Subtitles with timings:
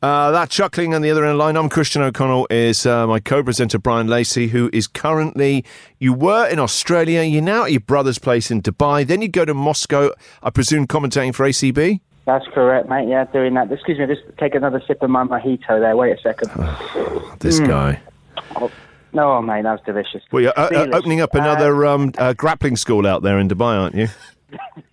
[0.00, 1.56] Uh, that chuckling on the other end of the line.
[1.56, 2.46] I'm Christian O'Connell.
[2.50, 5.64] Is uh, my co-presenter Bryan Lacey, who is currently.
[5.98, 7.22] You were in Australia.
[7.22, 9.04] You're now at your brother's place in Dubai.
[9.04, 10.10] Then you go to Moscow.
[10.42, 12.00] I presume commentating for ACB.
[12.26, 13.08] That's correct, mate.
[13.08, 13.72] Yeah, doing that.
[13.72, 15.96] Excuse me, just take another sip of my mojito there.
[15.96, 16.50] Wait a second.
[17.40, 18.00] This guy.
[18.56, 18.70] Oh,
[19.12, 20.22] No, mate, that was delicious.
[20.30, 23.80] Well, you're uh, uh, opening up another um, uh, grappling school out there in Dubai,
[23.80, 24.08] aren't you?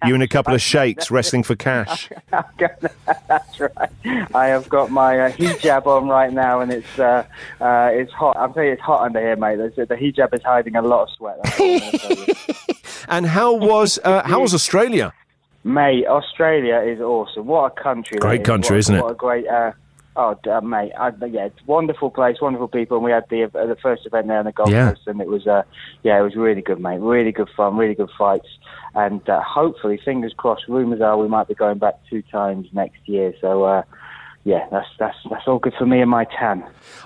[0.05, 2.09] You and a couple of sheiks wrestling for cash.
[2.29, 3.89] That's right.
[4.35, 7.25] I have got my uh, hijab on right now, and it's uh,
[7.61, 8.35] uh, it's hot.
[8.37, 9.57] I'm telling you, it's hot under here, mate.
[9.57, 11.37] The, the hijab is hiding a lot of sweat.
[11.43, 12.33] That's all I'm gonna tell you.
[13.07, 15.13] And how was uh, how was Australia?
[15.63, 17.45] Mate, Australia is awesome.
[17.45, 18.17] What a country!
[18.17, 18.45] Great is.
[18.47, 19.01] country, What- isn't it?
[19.03, 19.45] What a great.
[20.15, 23.25] Uh, oh, uh, mate, I, yeah, it's a wonderful place, wonderful people, and we had
[23.29, 24.89] the uh, the first event there on the Gold Yeah.
[24.89, 25.63] Coast, and it was uh,
[26.03, 26.99] yeah, it was really good, mate.
[26.99, 28.47] Really good fun, really good fights,
[28.93, 30.67] and uh, hopefully, fingers crossed.
[30.67, 33.83] Rumours are we might be going back two times next year, so.
[34.45, 36.63] Yeah, that's that's that's all good for me and my tan.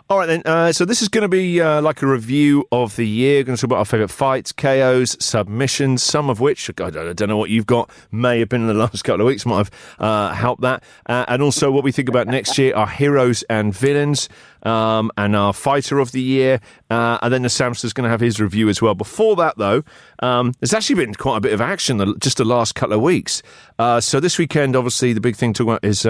[0.09, 0.41] All right, then.
[0.45, 3.39] Uh, so this is going to be uh, like a review of the year.
[3.39, 6.97] We're Going to talk about our favourite fights, KOs, submissions, some of which I don't,
[6.97, 7.89] I don't know what you've got.
[8.11, 11.23] May have been in the last couple of weeks, might have uh, helped that, uh,
[11.29, 14.27] and also what we think about next year, our heroes and villains,
[14.63, 18.19] um, and our fighter of the year, uh, and then the Samster's going to have
[18.19, 18.95] his review as well.
[18.95, 19.83] Before that, though,
[20.21, 23.41] um, there's actually been quite a bit of action just the last couple of weeks.
[23.77, 26.05] Uh, so this weekend, obviously, the big thing to talk about is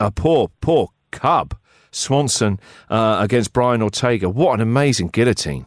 [0.00, 1.54] a poor, poor Cub.
[1.92, 4.28] Swanson uh, against Brian Ortega.
[4.28, 5.66] What an amazing guillotine.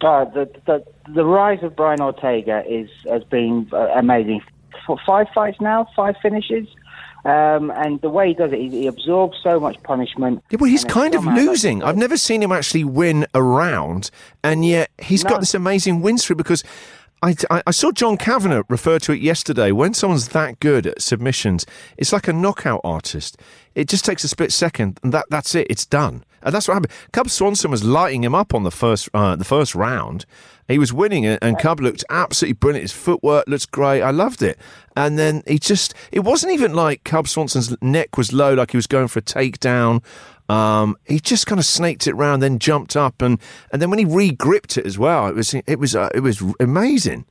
[0.00, 4.40] Uh, the, the the rise of Brian Ortega is has been uh, amazing.
[4.86, 6.68] For five fights now, five finishes,
[7.24, 10.44] um, and the way he does it, he, he absorbs so much punishment.
[10.50, 11.82] Yeah, well, he's kind of losing.
[11.82, 14.12] I've never seen him actually win a round,
[14.44, 15.30] and yet he's No.
[15.30, 16.62] got this amazing win streak because.
[17.24, 19.72] I, I, saw John Kavanagh refer to it yesterday.
[19.72, 21.64] When someone's that good at submissions,
[21.96, 23.38] it's like a knockout artist.
[23.74, 25.66] It just takes a split second, and that, that's it.
[25.70, 26.24] It's done.
[26.42, 26.92] And that's what happened.
[27.12, 30.26] Cub Swanson was lighting him up on the first uh, the first round.
[30.68, 32.84] He was winning it, and Cub looked absolutely brilliant.
[32.84, 34.02] His footwork looks great.
[34.02, 34.58] I loved it.
[34.96, 38.78] And then he just, it wasn't even like Cub Swanson's neck was low, like he
[38.78, 40.02] was going for a takedown.
[40.48, 43.40] Um, he just kind of snaked it round, then jumped up, and,
[43.72, 46.42] and then when he re-gripped it as well, it was it was uh, it was
[46.60, 47.24] amazing.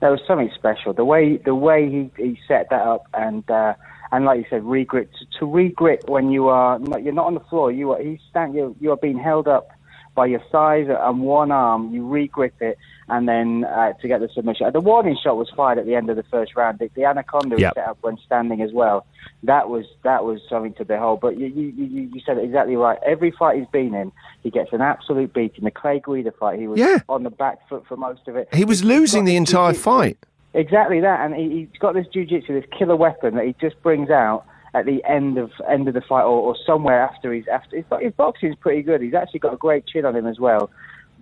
[0.00, 0.92] There was something special.
[0.92, 3.74] The way the way he, he set that up, and uh,
[4.10, 7.34] and like you said, regrip to, to regrip when you are not, you're not on
[7.34, 7.70] the floor.
[7.70, 9.70] You are he's stand you you are being held up
[10.16, 11.94] by your thighs and one arm.
[11.94, 12.76] You regrip it,
[13.08, 14.68] and then uh, to get the submission.
[14.72, 16.80] The warning shot was fired at the end of the first round.
[16.80, 19.06] The, the anaconda was set up when standing as well.
[19.44, 21.20] That was that was something to behold.
[21.20, 22.98] But you you, you, you said it exactly right.
[23.06, 24.10] Every fight he's been in,
[24.42, 25.62] he gets an absolute beating.
[25.64, 26.98] The Clay Guida fight, he was Yeah.
[27.08, 28.48] on the back foot for most of it.
[28.52, 30.18] He was losing the entire jiu-jitsu- fight.
[30.54, 34.08] Exactly that, and he, he's got this jujitsu, this killer weapon that he just brings
[34.08, 37.76] out at the end of end of the fight, or, or somewhere after he's after.
[37.76, 39.00] His, his boxing's pretty good.
[39.00, 40.70] He's actually got a great chin on him as well,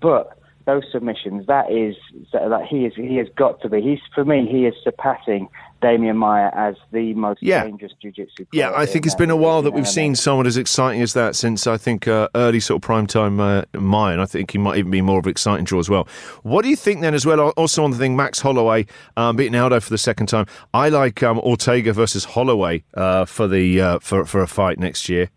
[0.00, 1.94] but those submissions, that is
[2.32, 3.80] that he is he has got to be.
[3.82, 5.48] He's for me, he is surpassing
[5.82, 7.64] Demian Maia as the most Yeah.
[7.64, 8.46] dangerous jujitsu.
[8.52, 9.88] Yeah, player Yeah, I think it's been a while that we've MMA.
[9.92, 13.38] seen someone as exciting as that since I think uh, early sort of prime time
[13.40, 14.20] uh, Mayan.
[14.20, 16.08] I think he might even be more of an exciting draw as well.
[16.42, 17.40] What do you think then as well?
[17.50, 18.86] Also on the thing, Max Holloway
[19.18, 20.46] um, beating Aldo for the second time.
[20.72, 25.08] I like um, Ortega versus Holloway uh, for the uh, for for a fight next
[25.10, 25.28] year.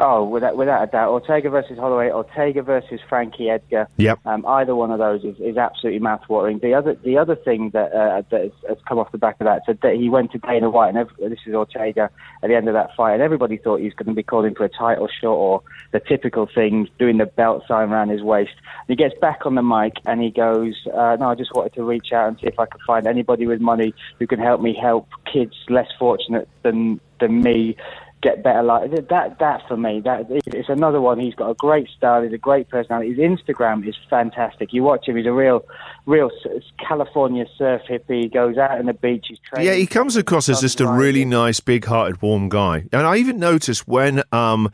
[0.00, 3.88] Oh, without without a doubt, Ortega versus Holloway, Ortega versus Frankie Edgar.
[3.98, 4.20] Yep.
[4.24, 6.60] Um, either one of those is, is absolutely mouth-watering.
[6.60, 9.44] The other the other thing that uh, that has, has come off the back of
[9.44, 12.08] that said that he went to Dana White, and every, this is Ortega
[12.42, 14.54] at the end of that fight, and everybody thought he was going to be calling
[14.54, 15.62] for a title shot or
[15.92, 18.54] the typical things, doing the belt sign around his waist.
[18.56, 21.74] And he gets back on the mic and he goes, uh, "No, I just wanted
[21.74, 24.62] to reach out and see if I could find anybody with money who can help
[24.62, 27.76] me help kids less fortunate than than me."
[28.22, 28.90] Get better life.
[29.08, 31.18] That that for me, that it's another one.
[31.18, 32.22] He's got a great style.
[32.22, 33.10] He's a great personality.
[33.10, 34.72] His Instagram is fantastic.
[34.72, 35.16] You watch him.
[35.16, 35.64] He's a real,
[36.06, 36.30] real
[36.78, 38.22] California surf hippie.
[38.22, 39.26] He goes out on the beach.
[39.28, 39.68] He's training.
[39.72, 42.84] Yeah, he comes across as just a really nice, big-hearted, warm guy.
[42.92, 44.70] And I even noticed when, um,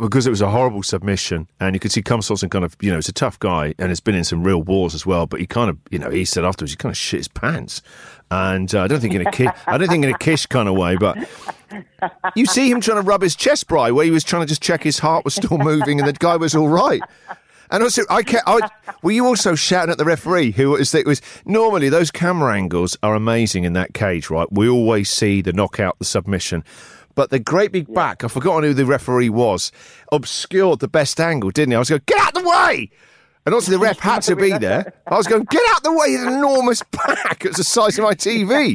[0.00, 2.90] because it was a horrible submission, and you could see Cub Swanson kind of, you
[2.90, 5.26] know, he's a tough guy and has been in some real wars as well.
[5.26, 7.82] But he kind of, you know, he said afterwards he kind of shit his pants,
[8.30, 10.68] and uh, I don't think in a ki- I don't think in a kish kind
[10.68, 11.16] of way, but.
[12.34, 14.62] You see him trying to rub his chest, Bry, where he was trying to just
[14.62, 17.02] check his heart was still moving and the guy was all right.
[17.70, 18.60] And also, I, ca- I
[19.02, 22.96] were you also shouting at the referee who was it was normally those camera angles
[23.02, 24.50] are amazing in that cage, right?
[24.50, 26.64] We always see the knockout, the submission.
[27.18, 29.72] But the great big back, I've forgotten who the referee was,
[30.12, 31.74] obscured the best angle, didn't he?
[31.74, 32.92] I was going, get out the way!
[33.44, 34.92] And also the ref had to be there.
[35.04, 37.44] I was going, get out the way, his enormous back.
[37.44, 38.72] It's the size of my TV.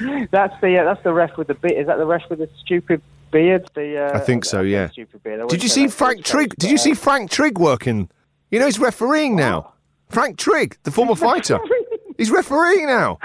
[0.32, 1.78] That's the uh, that's the ref with the beard.
[1.78, 3.70] Is that the ref with the stupid beard?
[3.74, 4.90] The uh, I think so, yeah.
[4.90, 5.40] Stupid beard.
[5.40, 6.56] I Did you see Frank Trigg?
[6.56, 8.08] Did you see uh, Frank Trigg working?
[8.50, 9.74] You know he's refereeing now.
[10.08, 11.60] Frank Trigg, the former fighter.
[12.16, 13.20] He's refereeing now.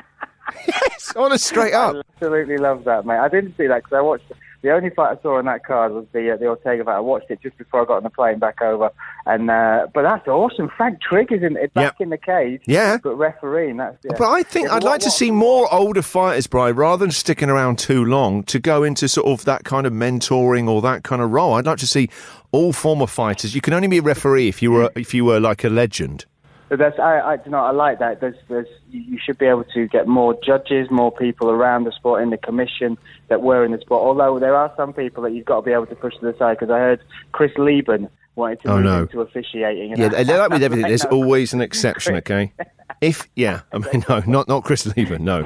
[0.67, 2.05] Yes, honest, straight I up.
[2.15, 3.17] absolutely love that, mate.
[3.19, 5.91] I didn't see that because I watched the only fight I saw on that card
[5.91, 6.95] was the uh, the Ortega fight.
[6.95, 8.91] I watched it just before I got on the plane back over,
[9.25, 10.71] and uh, but that's awesome.
[10.77, 11.95] Frank Trigg is in back Yep.
[11.99, 12.97] in the cage, Yeah.
[13.03, 13.75] but refereeing.
[13.75, 14.13] That's yeah.
[14.17, 17.11] But I think I'd what- like to what- see more older fighters, Brian, rather than
[17.11, 21.03] sticking around too long to go into sort of that kind of mentoring or that
[21.03, 21.55] kind of role.
[21.55, 22.07] I'd like to see
[22.53, 23.53] all former fighters.
[23.53, 26.25] You can only be a referee if you were if you were like a legend.
[26.73, 28.19] But that's I, I you know I like that.
[28.19, 32.23] There's there's you should be able to get more judges, more people around the sport
[32.23, 32.97] in the commission
[33.27, 34.01] that were in the sport.
[34.01, 36.35] Although there are some people that you've got to be able to push to the
[36.35, 36.57] side.
[36.57, 36.99] Because I heard
[37.31, 39.01] Chris Leben wanted to Oh, move no.
[39.03, 39.91] into officiating.
[39.91, 40.87] and Yeah, like with everything.
[40.87, 42.51] There's always an exception, okay?
[43.01, 45.45] If yeah, I mean no, not not Chris Leben, no.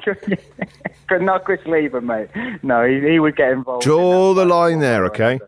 [1.12, 2.30] not Chris Leben, mate.
[2.64, 3.84] No, he, he would get involved.
[3.84, 5.40] Draw that the line there, okay?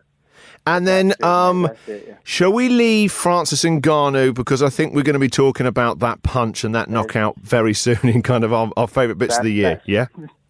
[0.66, 2.14] And then, um, it, yeah.
[2.22, 6.22] shall we leave Francis Ngannou because I think we're going to be talking about that
[6.22, 9.52] punch and that knockout very soon in kind of our, our favourite bits of the
[9.52, 9.80] year.
[9.86, 10.06] That's- Yeah.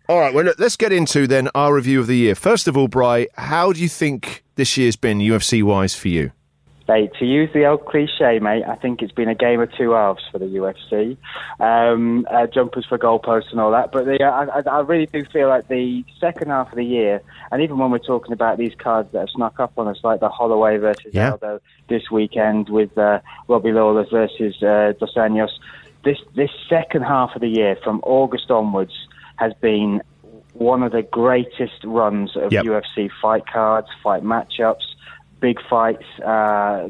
[0.09, 0.35] All right.
[0.35, 2.35] Well, look, let's get into then our review of the year.
[2.35, 6.33] First of all, Bry, how do you think this year's been UFC wise for you?
[6.93, 9.93] Hey, to use the old cliche, mate, I think it's been a game of two
[9.93, 11.17] halves for the UFC.
[11.61, 13.93] Um, uh, jumpers for goalposts and all that.
[13.93, 17.23] But the, I, I- I really do feel like the second half of the year,
[17.53, 20.19] and even when we're talking about these cards that have snuck up on us, like
[20.19, 21.31] the Holloway versus Yeah.
[21.33, 25.51] Aldo this weekend with uh, Robbie Lawler versus uh, Dos Anjos,
[26.05, 30.03] this, this second half of the year, from August onwards, has been
[30.55, 32.65] one of the greatest runs of Yep.
[32.65, 34.83] UFC fight cards, fight matchups
[35.41, 36.89] big fights, uh,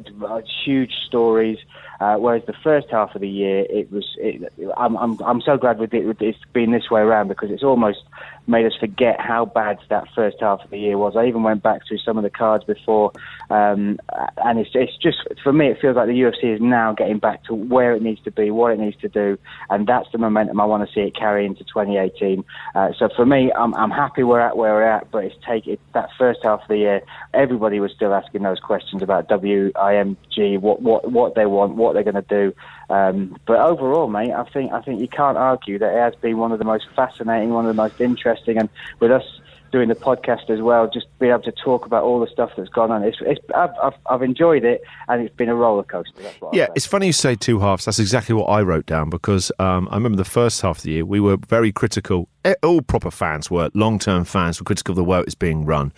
[0.65, 1.59] huge stories.
[2.01, 4.17] Uh, whereas the first half of the year, it was.
[4.17, 6.17] It, I'm, I'm, I'm so glad with it.
[6.21, 7.99] It's been this way around because it's almost
[8.47, 11.17] made us forget how bad that first half of the year was.
[11.17, 13.13] I even went back through some of the cards before,
[13.49, 13.99] um,
[14.39, 15.69] and it's, it's just for me.
[15.69, 18.51] It feels like the UFC is now getting back to where it needs to be,
[18.51, 19.39] what it needs to do,
[19.69, 22.45] and that's the momentum I want to see it carry into 2018.
[22.75, 25.67] Uh, so for me, I'm, I'm happy we're at where we're at, but it's take
[25.67, 27.03] it, that first half of the year.
[27.35, 32.03] Everybody was still asking those questions about WIMG, what what what they want, what they're
[32.03, 32.55] going to do.
[32.91, 36.39] Um, but overall, mate, I think I think you can't argue that it has been
[36.39, 38.69] one of the most fascinating, one of the most interesting, and
[38.99, 39.23] with us
[39.71, 42.69] doing the podcast as well, just being able to talk about all the stuff that's
[42.69, 43.05] gone on.
[43.05, 46.23] It's, it's I've, I've I've enjoyed it, and it's been a roller coaster.
[46.53, 47.85] Yeah, it's funny you say two halves.
[47.85, 50.91] That's exactly what I wrote down because um, I remember the first half of the
[50.93, 52.29] year we were very critical.
[52.63, 55.93] All proper fans were, long-term fans were critical of the way it was being run,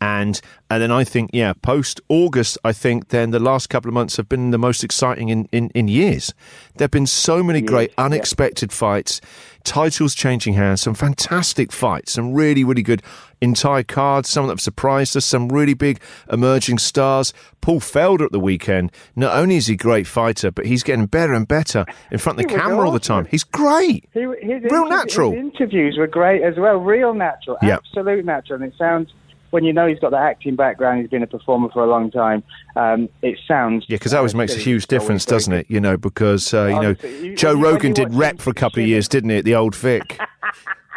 [0.00, 3.94] and and then I think yeah, post August, I think then the last couple of
[3.94, 6.34] months have been the most exciting in in, in years.
[6.76, 8.04] There've been so many great yeah.
[8.04, 9.20] unexpected fights,
[9.64, 13.02] titles changing hands, some fantastic fights, some really really good
[13.40, 16.00] entire cards, some that have surprised us, some really big
[16.32, 17.32] emerging stars.
[17.60, 18.92] Paul Felder at the weekend.
[19.14, 22.38] Not only is he a great fighter, but he's getting better and better in front
[22.40, 23.26] of the camera all the time.
[23.30, 24.08] He's great.
[24.14, 25.32] He, his, Real his- natural.
[25.32, 26.76] His interviews were great as well.
[26.76, 27.56] Real natural.
[27.62, 27.76] Yeah.
[27.76, 28.62] Absolute natural.
[28.62, 29.12] And it sounds,
[29.50, 32.10] when you know he's got the acting background, he's been a performer for a long
[32.10, 32.42] time,
[32.74, 33.84] um, it sounds.
[33.88, 35.66] Yeah, because that always makes a huge difference, doesn't it?
[35.68, 38.82] You know, because uh, you know Honestly, you- Joe Rogan did rep for a couple
[38.82, 40.18] of years, didn't he, at the old Vic?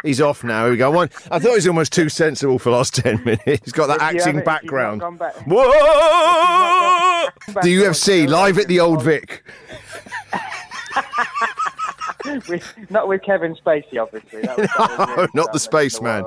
[0.02, 0.62] He's off now.
[0.64, 0.90] Here we go.
[0.90, 1.10] One.
[1.30, 3.44] I thought he was almost too sensible for the last ten minutes.
[3.64, 5.18] He's got that If acting haven't- you've not background.
[5.18, 5.62] back- Whoa!
[7.54, 9.42] back The UFC live at the Old Vic.
[12.48, 14.42] with, not with Kevin Spacey, obviously.
[14.42, 16.24] That was, that No, not the spaceman.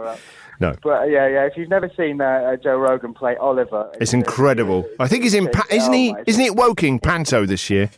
[0.59, 0.75] No.
[0.83, 1.45] But uh, yeah, yeah.
[1.45, 4.87] If you've never seen uh, uh, Joe Rogan play Oliver, It's incredible.
[4.99, 5.49] I think he's in.
[5.49, 6.13] Pa- isn't he?
[6.17, 7.89] Oh, Isn't it Woking Panto this year?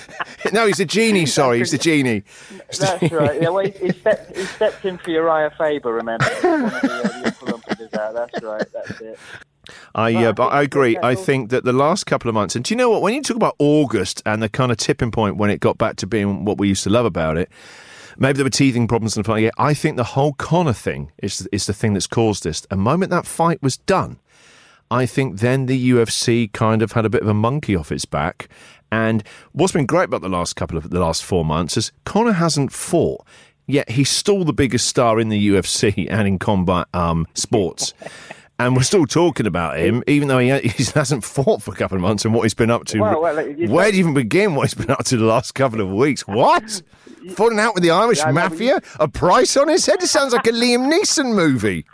[0.52, 1.26] no, he's a genie.
[1.26, 2.24] Sorry, he's a genie.
[2.78, 3.40] That's right.
[3.40, 5.92] Yeah, well, he, he stepped he stepped in for Urijah Faber.
[5.92, 8.14] Remember, one of the, uh, the out.
[8.14, 8.66] That's right.
[8.72, 9.18] That's it.
[9.94, 10.98] I, uh, but I agree.
[11.02, 13.02] I think that the last couple of months, and do you know what?
[13.02, 15.96] When you talk about August and the kind of tipping point when it got back
[15.96, 17.48] to being what we used to love about it,
[18.18, 19.54] maybe there were teething problems and like that.
[19.58, 22.62] I think the whole Conor thing is is the thing that's caused this.
[22.62, 24.18] The moment that fight was done,
[24.90, 28.04] I think then the UFC kind of had a bit of a monkey off its
[28.04, 28.48] back.
[28.92, 32.32] And what's been great about the last couple of the last four months is Conor
[32.34, 33.26] hasn't fought.
[33.66, 37.94] Yet he's still the biggest star in the UFC and in combat um, sports.
[38.58, 41.96] And we're still talking about him, even though he, he hasn't fought for a couple
[41.96, 43.00] of months and what he's been up to.
[43.00, 45.54] Well, well, you- Where do you even begin what he's been up to the last
[45.54, 46.26] couple of weeks?
[46.28, 46.82] What?
[47.30, 48.80] Falling out with the Irish Yeah, I know, but mafia?
[49.00, 50.02] A price on his head?
[50.02, 51.86] It sounds like a Liam Neeson movie.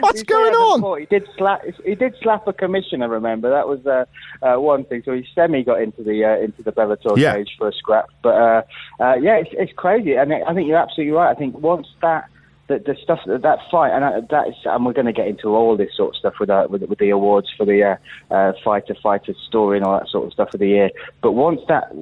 [0.00, 1.00] What's going on?
[1.00, 1.62] He did slap.
[1.84, 3.08] He did slap a commissioner.
[3.08, 4.04] Remember that was uh,
[4.42, 5.02] uh, one thing.
[5.04, 7.34] So he semi got into the uh, into the Bellator Yeah.
[7.34, 8.06] cage for a scrap.
[8.22, 8.62] But uh,
[9.00, 10.14] uh, yeah, it's, it's crazy.
[10.14, 11.30] And I think you're absolutely right.
[11.30, 12.26] I think once that.
[12.68, 15.48] The, the stuff that, that fight and that is, and we're going to get into
[15.48, 17.96] all this sort of stuff with uh, with, with the awards for the uh,
[18.32, 20.90] uh, fighter fighter story and all that sort of stuff of the year.
[21.22, 21.92] But once that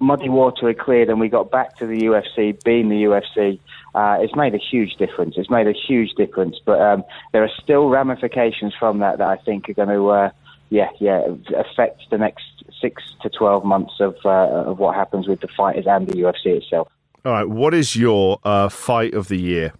[0.00, 3.60] muddy water had cleared and we got back to the UFC, being the UFC,
[3.96, 5.36] uh, it's made a huge difference.
[5.38, 6.56] It's made a huge difference.
[6.64, 10.30] But um, there are still ramifications from that that I think are going to, uh,
[10.68, 11.22] yeah, yeah,
[11.56, 12.44] affect the next
[12.80, 16.46] six to twelve months of uh, of what happens with the fighters and the UFC
[16.46, 16.88] itself.
[17.24, 19.72] All right, what is your uh, fight of the year?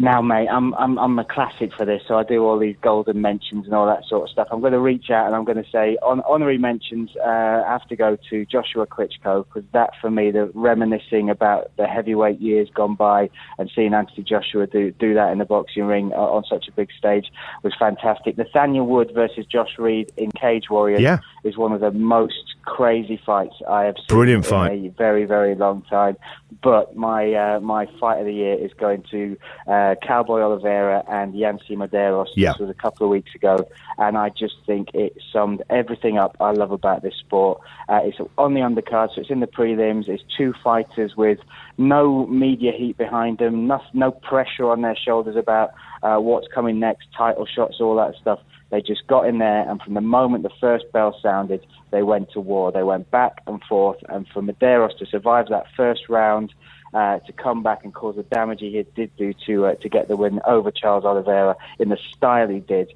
[0.00, 3.20] Now, mate, I'm I'm I'm a classic for this, so I do all these golden
[3.20, 4.48] mentions and all that sort of stuff.
[4.50, 7.86] I'm going to reach out and I'm going to say on honorary mentions uh, have
[7.88, 12.70] to go to Joshua Klitschko because that for me, the reminiscing about the heavyweight years
[12.74, 13.28] gone by
[13.58, 16.72] and seeing Anthony Joshua do do that in the boxing ring uh, on such a
[16.72, 17.30] big stage
[17.62, 18.38] was fantastic.
[18.38, 21.18] Nathaniel Wood versus Josh Reed in Cage Warriors Yeah.
[21.44, 24.72] is one of the most crazy fights I have seen Brilliant in fight.
[24.72, 26.16] a very very long time.
[26.62, 29.36] But my uh, my fight of the year is going to
[29.66, 32.26] uh, Cowboy Oliveira and Yancy Medeiros.
[32.34, 32.52] Yeah.
[32.52, 33.66] This was a couple of weeks ago,
[33.98, 37.60] and I just think it summed everything up I love about this sport.
[37.88, 40.08] Uh, it's on the undercard, so it's in the prelims.
[40.08, 41.38] It's two fighters with
[41.78, 45.72] no media heat behind them, no, no pressure on their shoulders about
[46.02, 48.40] uh, what's coming next, title shots, all that stuff.
[48.70, 52.30] They just got in there, and from the moment the first bell sounded, they went
[52.32, 52.70] to war.
[52.70, 56.54] They went back and forth, and for Medeiros to survive that first round,
[56.94, 60.08] uh, to come back and cause the damage he did do to uh, to get
[60.08, 62.92] the win over Charles Oliveira in the style he did,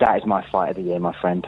[0.00, 1.46] that is my fight of the year, my friend.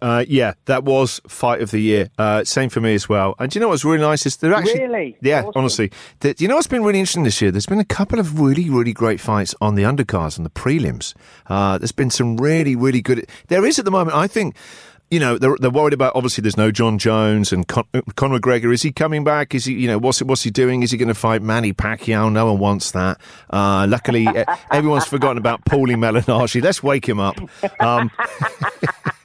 [0.00, 2.08] Uh, yeah, that was fight of the year.
[2.18, 3.34] Uh, same for me as well.
[3.38, 5.16] And do you know what's really nice is they're actually Really?
[5.20, 5.52] yeah, Awesome.
[5.56, 5.92] honestly.
[6.20, 7.50] Do you know what's been really interesting this year?
[7.50, 11.14] There's been a couple of really really great fights on the undercards and the prelims.
[11.46, 13.28] Uh, there's been some really really good.
[13.48, 14.16] There is at the moment.
[14.16, 14.56] I think.
[15.10, 16.12] You know they're, they're worried about.
[16.14, 17.86] Obviously, there's no Jon Jones and Con-
[18.16, 18.74] Conor McGregor.
[18.74, 19.54] Is he coming back?
[19.54, 19.72] Is he?
[19.72, 20.82] You know what's what's he doing?
[20.82, 22.30] Is he going to fight Manny Pacquiao?
[22.30, 23.18] No one wants that.
[23.48, 24.28] Uh, luckily,
[24.70, 26.62] everyone's forgotten about Paulie Malignaggi.
[26.62, 27.36] Let's wake him up.
[27.80, 28.10] Um,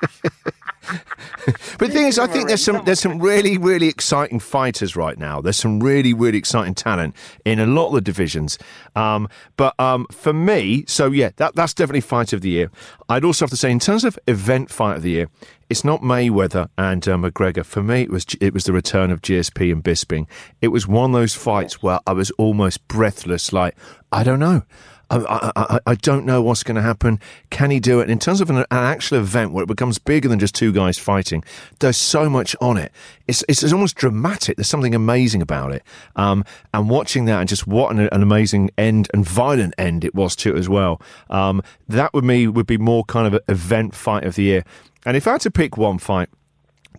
[1.78, 5.18] But the thing is, I think there's some there's some really really exciting fighters right
[5.18, 5.42] now.
[5.42, 8.58] There's some really really exciting talent in a lot of the divisions.
[8.96, 12.72] Um, but um, for me, so yeah, that that's definitely fight of the year.
[13.10, 15.30] I'd also have to say, in terms of event fight of the year,
[15.70, 17.66] it's not Mayweather and uh, McGregor.
[17.66, 20.28] For me, it was it was the return of GSP and Bisping.
[20.62, 23.52] It was one of those fights where I was almost breathless.
[23.52, 23.76] Like
[24.12, 24.64] I don't know.
[25.10, 27.20] I, I, I, don't know what's going to happen.
[27.50, 28.04] Can he do it?
[28.04, 30.72] And in terms of an, an actual event where it becomes bigger than just two
[30.72, 31.44] guys fighting,
[31.80, 32.92] there's so much on it.
[33.28, 34.58] It's, it's, almost dramatic.
[34.58, 35.84] There's something amazing about it.
[36.16, 36.44] Um,
[36.74, 40.36] and watching that and just what an, an amazing end and violent end it was
[40.38, 41.02] to it as well.
[41.30, 44.64] Um, that with me would be more kind of an event fight of the year.
[45.06, 46.30] And if I had to pick one fight,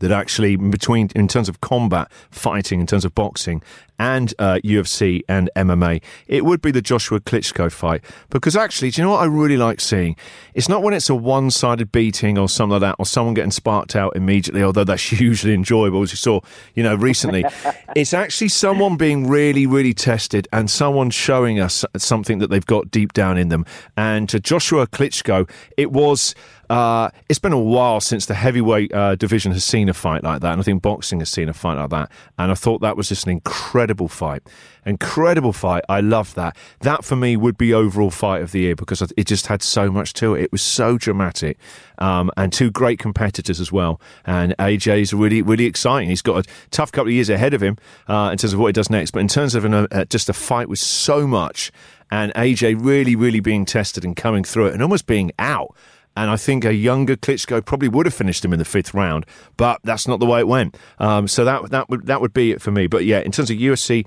[0.01, 3.63] that actually between in terms of combat fighting in terms of boxing
[3.99, 8.03] and uh, UFC and MMA it would be the Joshua Klitschko fight.
[8.31, 10.17] Because actually do you know what I really like seeing?
[10.55, 13.95] It's not when it's a one-sided beating or something like that or someone getting sparked
[13.95, 16.41] out immediately although that's hugely enjoyable as you saw
[16.75, 17.45] you know recently.
[17.97, 22.91] It's actually someone being really really tested and someone showing us something that they've got
[22.91, 23.65] deep down in them.
[23.97, 26.35] And to Joshua Klitschko it was
[26.75, 30.41] uh, it's been a while since the heavyweight uh, division has seen a fight like
[30.41, 32.11] that, and I think boxing has seen a fight like that.
[32.37, 34.43] And I thought that was just an incredible fight,
[34.85, 35.85] incredible fight.
[35.89, 36.57] I love that.
[36.81, 39.89] That for me would be overall fight of the year because it just had so
[39.89, 40.43] much to it.
[40.43, 41.59] It was so dramatic,
[41.99, 44.01] um, and two great competitors as well.
[44.27, 46.09] And AJ's really, really exciting.
[46.09, 47.79] He's got a tough couple of years ahead of him
[48.09, 50.29] uh, in terms of what he does next, but in terms of an, uh, just
[50.29, 51.71] a fight with so much
[52.11, 55.75] and AJ really, really being tested and coming through it and almost being out.
[56.17, 59.27] And I think a younger Klitschko probably would have finished him in the fifth round,
[59.57, 60.77] but that's not the way it went.
[60.99, 62.87] Um, so that that would that would be it for me.
[62.87, 64.07] But yeah, in terms of UFC,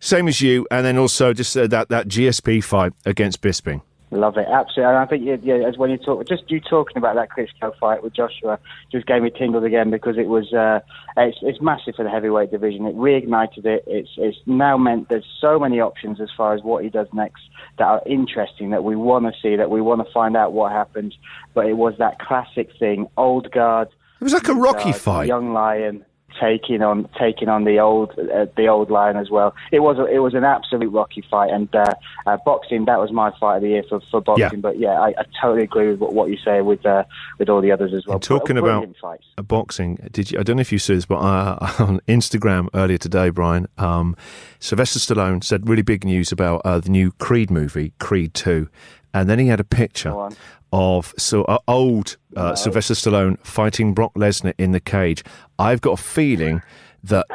[0.00, 3.82] same as you, and then also just uh, that that GSP fight against Bisping.
[4.12, 4.84] Love it, absolutely.
[4.84, 7.78] And I think yeah, yeah, as when you talk, just you talking about that Klitschko
[7.78, 8.58] fight with Joshua,
[8.90, 10.80] just gave me tingles again because it was uh,
[11.16, 12.86] it's, it's massive for the heavyweight division.
[12.86, 13.84] It reignited it.
[13.86, 17.42] It's it's now meant there's so many options as far as what he does next
[17.78, 20.72] that are interesting that we want to see, that we want to find out what
[20.72, 21.16] happens.
[21.54, 23.88] But it was that classic thing, old guard.
[24.20, 25.28] It was like a Rocky guard, fight.
[25.28, 26.04] Young lion
[26.40, 29.54] taking on taking on the old uh, the old lion as well.
[29.72, 31.94] It was a, it was an absolute rocky fight, and uh,
[32.26, 34.48] uh, boxing that was my fight of the year for, for boxing.
[34.52, 34.60] Yeah.
[34.60, 37.04] But yeah, I, I totally agree with what, what you say with uh,
[37.38, 38.16] with all the others as well.
[38.16, 39.26] And talking about fights.
[39.42, 40.38] boxing, did you?
[40.38, 44.16] I don't know if you saw this, but uh, on Instagram earlier today, Brian, um,
[44.58, 48.68] Sylvester Stallone said really big news about uh, the new Creed movie, Creed Two,
[49.14, 50.28] and then he had a picture
[50.72, 55.24] of so uh, old uh, Sylvester Stallone fighting Brock Lesnar in the cage.
[55.58, 56.62] I've got a feeling
[57.04, 57.26] that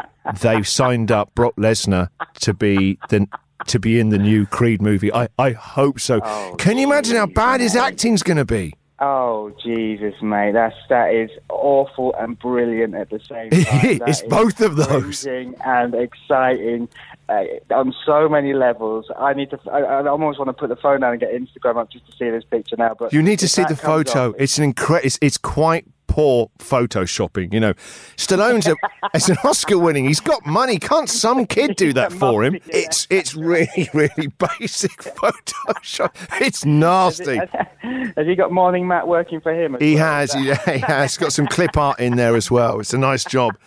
[0.41, 2.10] they've signed up Brock Lesnar
[2.41, 3.27] to be the.
[3.67, 6.20] To be in the new Creed movie, I, I hope so.
[6.24, 8.75] Oh, Can you imagine how bad his acting's going to be?
[9.00, 10.51] Oh Jesus, mate!
[10.51, 14.01] That's that is awful and brilliant at the same time.
[14.08, 15.25] It's both of those.
[15.25, 16.89] and exciting
[17.29, 19.05] uh, on so many levels.
[19.17, 19.60] I need to.
[19.72, 22.12] I, I almost want to put the phone down and get Instagram up just to
[22.13, 22.96] see this picture now.
[22.98, 24.29] But You need to see the photo.
[24.29, 27.51] off, It's an incre- it's, it's quite poor photoshopping.
[27.51, 27.74] You know,
[28.15, 28.75] Stallone's a,
[29.13, 30.05] it's an Oscar winning.
[30.05, 30.77] He's got money.
[30.77, 32.53] Can't some kid do that for him?
[32.53, 32.86] Must be, yeah.
[32.86, 36.15] It's it's really really basic Photoshop.
[36.41, 37.38] It's nasty.
[37.82, 39.77] Has he got Morning Matt working for him?
[39.79, 40.03] He well?
[40.05, 42.79] has, yeah, he has got some clip art in there as well.
[42.79, 43.58] It's a nice job.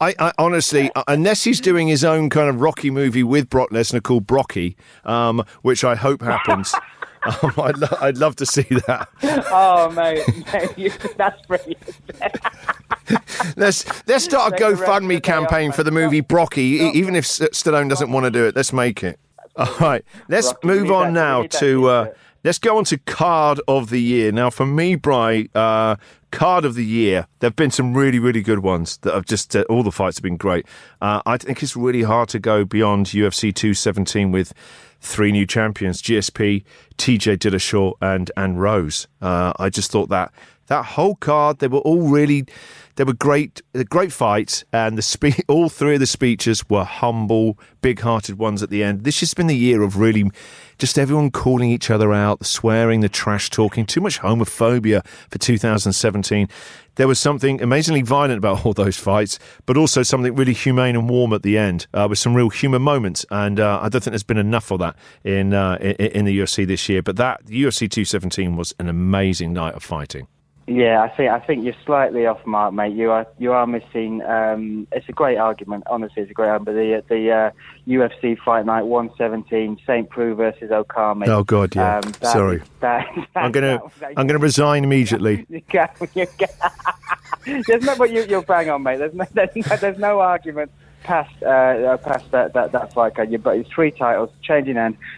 [0.00, 3.70] I, I honestly, uh, unless he's doing his own kind of Rocky movie with Brock
[3.70, 6.74] Lesnar called Brocky, um, which I hope happens,
[7.42, 9.08] um, I'd, lo- I'd love to see that.
[9.50, 11.78] Oh mate, mate you, that's brilliant.
[13.56, 16.90] Let's let's start a Take the rest of GoFundMe campaign for the movie Brocky, e-
[16.94, 18.54] even if Stallone doesn't want to do it.
[18.54, 19.18] Let's make it.
[19.56, 21.88] All right, let's Rocky, move on that- now to.
[21.88, 22.12] Uh,
[22.44, 24.30] let's go on to card of the year.
[24.30, 25.96] Now, for me, Bry, uh,
[26.30, 27.26] card of the year.
[27.38, 30.22] There've been some really, really good ones that have just uh, all the fights have
[30.22, 30.66] been great.
[31.00, 34.52] Uh, I think it's really hard to go beyond UFC 217 with
[35.00, 36.64] three new champions: GSP,
[36.98, 39.08] TJ Dillashaw, and and Rose.
[39.20, 40.32] Uh, I just thought that
[40.66, 42.46] that whole card they were all really
[42.96, 46.84] they were great uh, great fights and the spe- all three of the speeches were
[46.84, 49.04] humble big-hearted ones at the end.
[49.04, 50.30] This has been the year of really
[50.78, 55.38] just everyone calling each other out the swearing the trash talking too much homophobia for
[55.38, 56.48] 2017
[56.96, 61.08] there was something amazingly violent about all those fights but also something really humane and
[61.08, 64.12] warm at the end uh, with some real human moments and uh, I don't think
[64.12, 67.44] there's been enough of that in, uh, in in the UFC this year but that
[67.46, 70.26] UFC 217 was an amazing night of fighting
[70.70, 72.94] Yeah, I think I think you're slightly off mark, mate.
[72.94, 74.22] You are you are missing.
[74.22, 75.82] Um, it's a great argument.
[75.90, 76.76] Honestly, it's a great argument.
[77.08, 77.50] But the the uh,
[77.88, 80.08] UFC Fight Night 117, St.
[80.08, 81.26] Preux versus Okami.
[81.26, 81.96] Oh, God, yeah.
[81.96, 82.62] Um, that- Sorry.
[82.78, 85.44] that- I'm gonna that- that- I'm gonna resign immediately.
[85.50, 88.98] You can- you can- there's no, but you, you're bang on, mate.
[88.98, 90.70] There's no, there's no, there's no argument
[91.02, 93.32] past uh, uh, past that that, that fight card.
[93.32, 94.76] You but it's three titles, changing.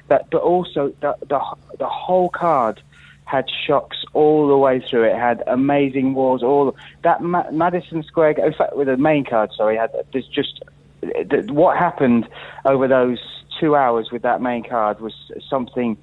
[0.08, 1.40] But but also the the
[1.78, 2.80] the whole card
[3.24, 5.04] had shocks all the way through.
[5.04, 6.42] It had amazing wars.
[6.42, 8.44] All that Ma- Madison Square.
[8.44, 10.62] In fact, with the main card, sorry, had there's just
[11.50, 12.28] what happened
[12.64, 13.18] over those
[13.58, 15.14] two hours with that main card was
[15.48, 15.96] something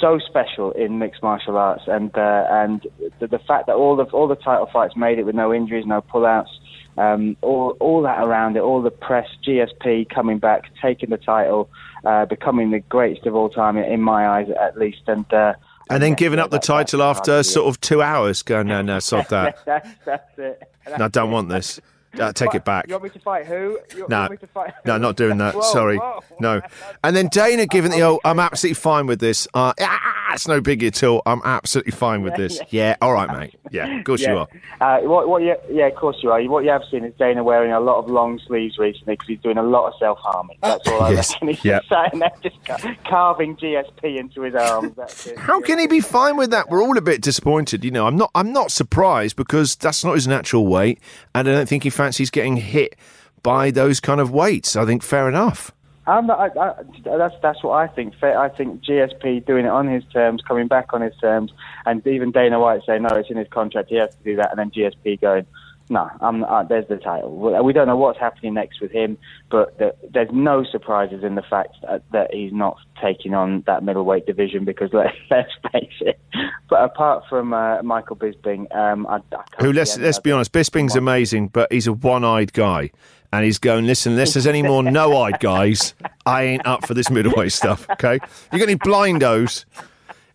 [0.00, 2.86] so special in mixed martial arts, and uh, and
[3.20, 5.86] the, the fact that all the all the title fights made it with no injuries,
[5.86, 6.48] no pullouts,
[6.96, 11.70] um, all all that around it, all the press, GSP coming back, taking the title,
[12.04, 15.32] uh, becoming the greatest of all time in my eyes, at least, and.
[15.32, 15.54] Uh,
[15.90, 18.42] And then giving up the title after card of the sort of two hours.
[18.42, 19.64] Going, no, no, sod that.
[19.64, 20.62] that's, that's it.
[20.98, 21.80] No, I don't want this.
[22.18, 22.86] Uh, take it back.
[22.88, 23.78] You want me to fight who?
[23.96, 25.54] You No, want me to fight no, not doing that.
[25.54, 26.20] Whoa, Sorry, whoa.
[26.40, 26.60] no.
[27.04, 29.46] And then Dana giving the oh, I'm absolutely fine with this.
[29.54, 31.22] Uh, ah, it's no biggie at all.
[31.26, 32.60] I'm absolutely fine with this.
[32.70, 33.54] Yeah, all right, mate.
[33.70, 34.48] Yeah, of course you are.
[34.80, 36.42] Uh, what, what you, yeah, of course you are.
[36.44, 39.40] What you have seen is Dana wearing a lot of long sleeves recently because he's
[39.40, 40.58] doing a lot of self harming.
[40.62, 41.32] That's all I Yes.
[41.34, 41.48] reckon.
[41.48, 41.78] He's Yeah.
[41.88, 44.96] just sat there just carving GSP into his arms.
[45.36, 46.68] How can he be fine with that?
[46.70, 47.84] We're all a bit disappointed.
[47.84, 48.30] You know, I'm not.
[48.34, 51.00] I'm not surprised because that's not his natural weight,
[51.34, 52.94] and I don't think he fancies getting hit
[53.42, 54.76] by those kind of weights.
[54.76, 55.72] I think fair enough.
[56.06, 56.72] I, I,
[57.04, 58.14] that's that's what I think.
[58.22, 61.52] I think GSP doing it on his terms, coming back on his terms,
[61.84, 64.50] and even Dana White saying no, it's in his contract, he has to do that,
[64.50, 65.44] and then GSP going,
[65.90, 67.62] no, I'm, uh, there's the title.
[67.62, 69.18] We don't know what's happening next with him,
[69.50, 73.82] but the, there's no surprises in the fact that, that he's not taking on that
[73.82, 76.20] middleweight division because let, let's face it.
[76.68, 80.52] But apart from uh, Michael Bisping, um, I, I can't Who let's let's be honest,
[80.52, 82.90] Bisping's amazing, but he's a one-eyed guy,
[83.32, 83.86] and he's going.
[83.86, 85.94] Listen, unless there's any more no-eyed guys,
[86.26, 87.88] I ain't up for this middleweight stuff.
[87.90, 88.18] Okay,
[88.52, 89.64] you got any blindos?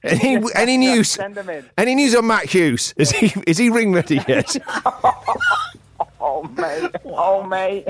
[0.03, 1.09] Any any news?
[1.11, 1.65] Send them in.
[1.77, 2.93] Any news on Matt Hughes?
[2.97, 4.55] Is he is he ring ready yet?
[6.25, 7.89] Oh mate, oh mate.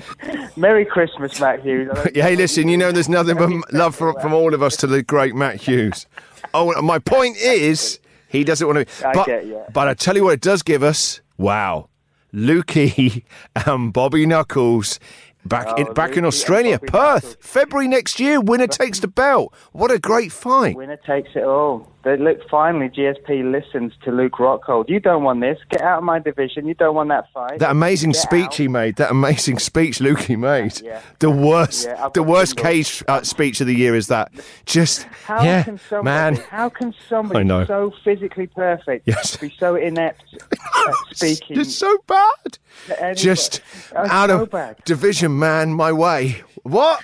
[0.57, 1.89] Merry Christmas, Matt Hughes.
[1.93, 4.87] I hey, listen, you know there's nothing but love from, from all of us to
[4.87, 6.07] the great Matt Hughes.
[6.55, 9.07] Oh, my point is, he doesn't want to.
[9.07, 9.61] I But, get you.
[9.71, 11.89] but I tell you what, it does give us wow,
[12.33, 13.23] Lukey
[13.65, 14.99] and Bobby Knuckles
[15.45, 17.37] back in Oh, back Lukey in Australia, Perth, Knuckles.
[17.39, 18.39] February next year.
[18.41, 19.53] Winner takes the belt.
[19.71, 20.75] What a great fight!
[20.75, 21.87] Winner takes it all.
[22.03, 22.89] They look finally.
[22.89, 24.89] GSP listens to Luke Rockhold.
[24.89, 25.57] You don't want this.
[25.69, 26.67] Get out of my division.
[26.67, 27.59] You don't want that fight.
[27.59, 28.55] That amazing Get speech out.
[28.55, 28.97] he made.
[28.97, 30.81] That amazing speech Lukey made.
[30.81, 31.01] Yeah.
[31.19, 34.31] The worst, Yeah, the worst cage uh, speech of the year is that.
[34.65, 36.35] Just How yeah, can somebody, man.
[36.49, 39.37] How can somebody so physically perfect Yes.
[39.37, 41.57] be so inept at speaking?
[41.59, 43.15] It's so bad.
[43.15, 43.61] Just
[43.95, 44.83] out so of bad.
[44.83, 46.41] division, man, my way.
[46.63, 47.01] What?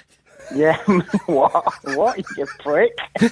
[0.54, 0.76] Yeah.
[1.26, 1.64] what?
[1.96, 2.18] What?
[2.38, 2.92] You prick.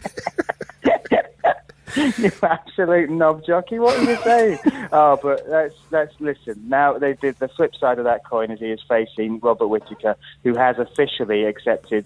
[1.96, 3.80] you absolute knob jockey.
[3.80, 4.60] What are you saying?
[4.92, 6.62] oh, but let's let's listen.
[6.68, 10.16] Now they did the flip side of that coin is he is facing Robert Whittaker,
[10.44, 12.06] who has officially accepted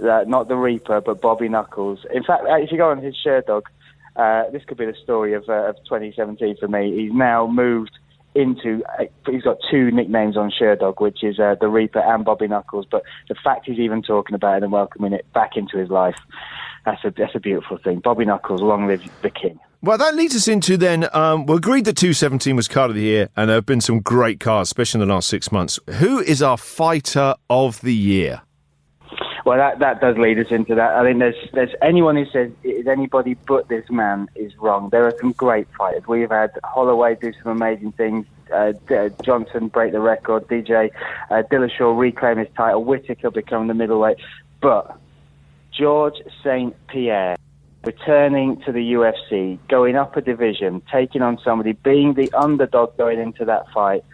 [0.00, 2.06] uh, not the Reaper but Bobby Knuckles.
[2.12, 3.62] In fact, uh, if you go on his Sherdog,
[4.16, 6.96] uh, this could be the story of uh, of 2017 for me.
[6.96, 7.98] He's now moved
[8.34, 12.46] into uh, he's got two nicknames on Sherdog, which is uh, the Reaper and Bobby
[12.46, 12.86] Knuckles.
[12.90, 16.16] But the fact he's even talking about it and welcoming it back into his life,
[16.84, 18.00] that's a that's a beautiful thing.
[18.00, 19.58] Bobby Knuckles, long live the king.
[19.80, 21.08] Well, that leads us into then.
[21.12, 24.00] Um, we agreed that 217 was card of the year, and there have been some
[24.00, 25.78] great cards, especially in the last six months.
[25.98, 28.42] Who is our fighter of the year?
[29.48, 30.96] Well, that that does lead us into that.
[30.96, 34.90] I think there's there's anyone who says it is anybody but this man is wrong.
[34.90, 36.06] There are some great fighters.
[36.06, 38.26] We've had Holloway do some amazing things.
[38.52, 40.48] Uh, D- uh, Johnson break the record.
[40.48, 40.90] DJ
[41.30, 42.84] uh, Dillashaw reclaim his title.
[42.84, 44.18] Whittaker become the middleweight.
[44.60, 44.98] But
[45.78, 46.74] George St.
[46.88, 47.36] Pierre
[47.84, 53.20] returning to the UFC, going up a division, taking on somebody, being the underdog going
[53.20, 54.04] into that fight,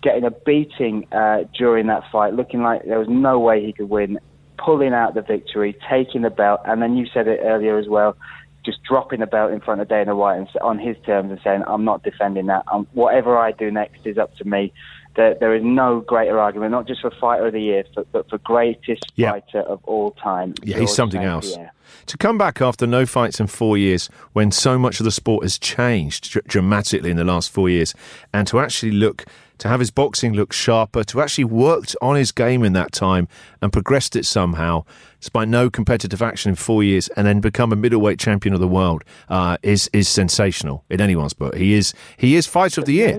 [0.00, 3.88] getting a beating uh, during that fight, looking like there was no way he could
[3.88, 4.18] win,
[4.56, 8.16] pulling out the victory, taking the belt, and then you said it earlier as well,
[8.64, 11.64] just dropping the belt in front of Dana White and, on his terms and saying,
[11.66, 12.62] "I'm not defending that.
[12.70, 14.72] Um, whatever I do next is up to me."
[15.18, 18.30] There, there is no greater argument, not just for fighter of the year, but, but
[18.30, 19.32] for greatest Yeah.
[19.32, 20.54] fighter of all time.
[20.62, 21.28] Yeah, George he's something St.
[21.28, 21.56] else.
[21.56, 21.72] Pierre.
[22.06, 25.42] To come back after no fights in four years, when so much of the sport
[25.42, 27.94] has changed dr- dramatically in the last four years,
[28.32, 29.24] and to actually look,
[29.58, 33.28] to have his boxing look sharper, to actually worked on his game in that time
[33.60, 34.84] and progressed it somehow,
[35.20, 38.68] despite no competitive action in four years, and then become a middleweight champion of the
[38.68, 41.54] world, uh, is is sensational in anyone's book.
[41.54, 43.18] He is he is fighter of the year.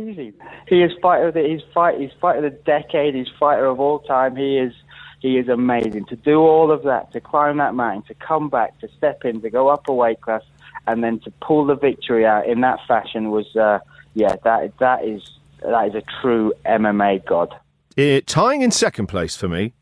[0.67, 3.80] He is fighter of the he's fight he's fighter of the decade, he's fighter of
[3.80, 4.36] all time.
[4.36, 4.73] He is
[5.19, 6.06] he is amazing.
[6.06, 9.41] To do all of that, to climb that mountain, to come back, to step in,
[9.41, 10.43] to go up a weight class
[10.88, 13.80] and then to pull the victory out in that fashion was uh,
[14.13, 15.21] yeah, that that is
[15.62, 17.54] that is a true MMA god.
[17.98, 19.74] Uh, tying in second place for me,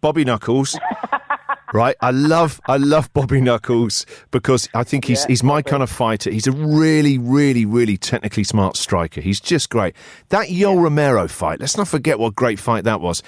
[0.00, 0.78] Bobby Knuckles.
[1.72, 5.82] right, I love I love Bobby Knuckles because I think he's Yeah, he's my kind
[5.82, 6.30] of fighter.
[6.30, 9.20] He's a really, really, really technically smart striker.
[9.20, 9.94] He's just great.
[10.28, 11.60] That Yo Romero fight.
[11.60, 13.22] Let's not forget what great fight that was.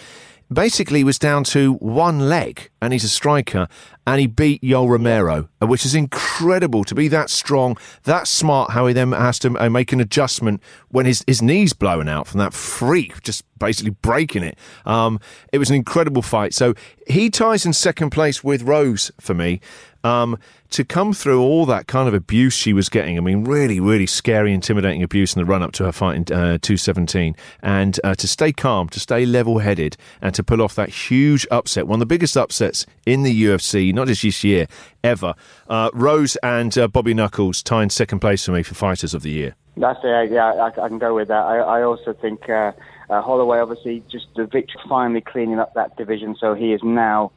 [0.53, 3.67] Basically, it was down to one leg, and he's a striker,
[4.07, 8.73] and he beat Yo Romero, uh, which is incredible to be that strong, that smart.
[8.73, 12.27] How he then has to uh, make an adjustment when his his knees blowing out
[12.27, 14.59] from that freak, just basically breaking it.
[14.85, 15.21] Um,
[15.53, 16.55] it was an incredible fight.
[16.55, 16.75] So
[17.07, 19.61] he ties in second place with Rose for me.
[20.03, 20.39] Um,
[20.69, 24.07] to come through all that kind of abuse she was getting, I mean, really, really
[24.07, 28.15] scary, intimidating abuse in the run up to her fight in uh, 217, and uh,
[28.17, 31.97] to stay calm, to stay level headed, and to pull off that huge upset, one
[31.97, 34.67] of the biggest upsets in the UFC, not just this year,
[35.03, 35.35] ever.
[35.69, 39.31] Uh, Rose and uh, Bobby Knuckles tying second place for me for Fighters of the
[39.31, 39.55] Year.
[39.77, 40.31] That's it.
[40.31, 41.43] Yeah, I, I can go with that.
[41.43, 42.73] I, I also think uh,
[43.11, 47.33] uh, Holloway, obviously, just the victory, finally cleaning up that division, so he is now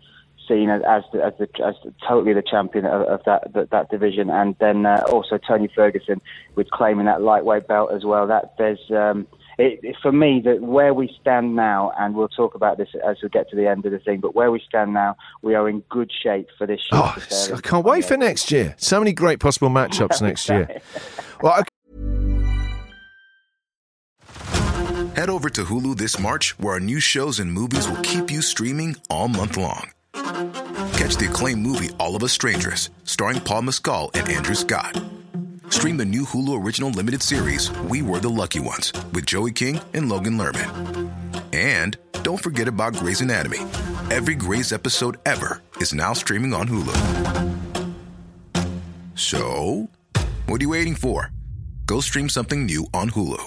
[0.47, 3.69] seen as as, the, as, the, as the, totally the champion of, of that, that,
[3.71, 6.21] that division, and then uh, also Tony Ferguson
[6.55, 8.27] with claiming that lightweight belt as well.
[8.27, 12.55] That there's um, it, it, for me that where we stand now, and we'll talk
[12.55, 14.19] about this as we get to the end of the thing.
[14.19, 17.01] But where we stand now, we are in good shape for this year.
[17.03, 17.15] Oh,
[17.55, 18.75] I can't wait for next year.
[18.77, 20.81] So many great possible matchups next year.
[21.39, 21.69] Well, okay.
[25.15, 28.41] Head over to Hulu this March, where our new shows and movies will keep you
[28.41, 29.91] streaming all month long.
[30.13, 34.99] Catch the acclaimed movie All of Us Strangers, starring Paul Mescal and Andrew Scott.
[35.69, 39.79] Stream the new Hulu original limited series We Were the Lucky Ones with Joey King
[39.93, 41.11] and Logan Lerman.
[41.53, 43.59] And don't forget about Grey's Anatomy.
[44.11, 46.95] Every Grey's episode ever is now streaming on Hulu.
[49.15, 49.89] So,
[50.47, 51.31] what are you waiting for?
[51.85, 53.41] Go stream something new on Hulu.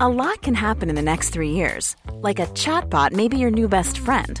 [0.00, 1.96] A lot can happen in the next three years.
[2.14, 4.40] Like a chatbot may be your new best friend.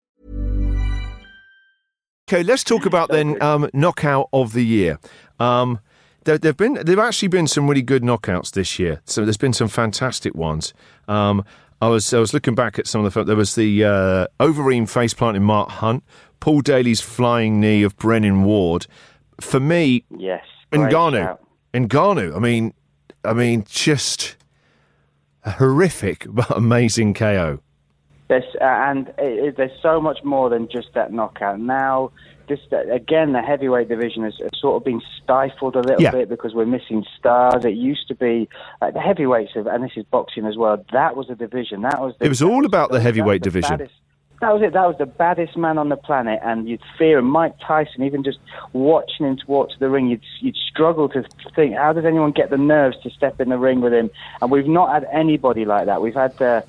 [2.31, 4.99] Okay, let's talk about then um, knockout of the year.
[5.37, 5.81] Um,
[6.23, 9.01] there, have been there've actually been some really good knockouts this year.
[9.03, 10.73] So there's been some fantastic ones.
[11.09, 11.43] Um,
[11.81, 14.87] I was I was looking back at some of the there was the uh, Overeem
[14.87, 16.05] face planting Mark Hunt,
[16.39, 18.87] Paul Daley's flying knee of Brennan Ward.
[19.41, 21.37] For me, yes, Ngannou,
[21.73, 22.33] Ngannou.
[22.33, 22.73] I mean,
[23.25, 24.37] I mean, just
[25.43, 27.59] a horrific but amazing KO.
[28.31, 31.59] There's, uh, and it, it, there's so much more than just that knockout.
[31.59, 32.11] Now,
[32.47, 36.11] this again, the heavyweight division has, has sort of been stifled a little Yeah.
[36.11, 37.65] bit because we're missing stars.
[37.65, 38.47] It used to be
[38.81, 40.77] like the heavyweights, of, and this is boxing as well.
[40.93, 41.81] That was a division.
[41.81, 43.77] That was the, It was all about the heavyweight the division.
[43.77, 43.95] baddest-
[44.41, 44.73] that was it.
[44.73, 47.21] That was the baddest man on the planet, and you'd fear.
[47.21, 48.39] Mike Tyson, even just
[48.73, 51.23] watching him walk to the ring, you'd you'd struggle to
[51.55, 54.09] think, how does anyone get the nerves to step in the ring with him?
[54.41, 56.01] And we've not had anybody like that.
[56.01, 56.63] We've had uh,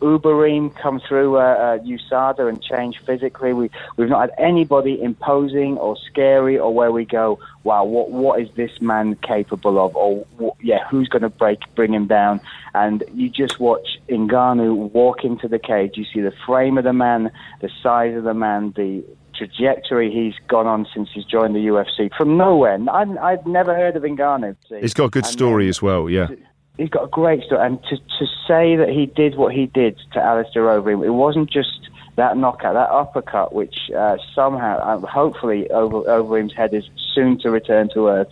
[0.00, 3.52] Overeem come through uh, uh, USADA and change physically.
[3.52, 7.38] We we've not had anybody imposing or scary or where we go,
[7.68, 9.94] wow, what what is this man capable of?
[9.94, 12.40] Or what, yeah, who's going to break bring him down?
[12.74, 15.92] And you just watch Ngannou walk into the cage.
[15.96, 19.04] You see the frame of the man, the size of the man, the
[19.36, 22.78] trajectory he's gone on since he's joined the UFC from nowhere.
[22.90, 24.56] I'd, I'd never heard of Ngannou.
[24.68, 24.80] see.
[24.80, 26.08] He's got a good And story then- as well.
[26.10, 26.28] Yeah.
[26.76, 27.64] he's got a great story.
[27.64, 31.50] And to, to say that he did what he did to Alistair Overeem, it wasn't
[31.50, 36.84] just that knockout, that uppercut, which uh, somehow, uh, hopefully, over, Overeem's head is
[37.18, 38.28] soon to return to earth.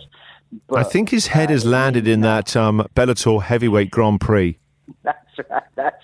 [0.67, 4.57] But I think his head has landed in that um, Bellator heavyweight Grand Prix.
[5.03, 5.17] That's
[5.49, 5.63] right.
[5.75, 6.03] That's.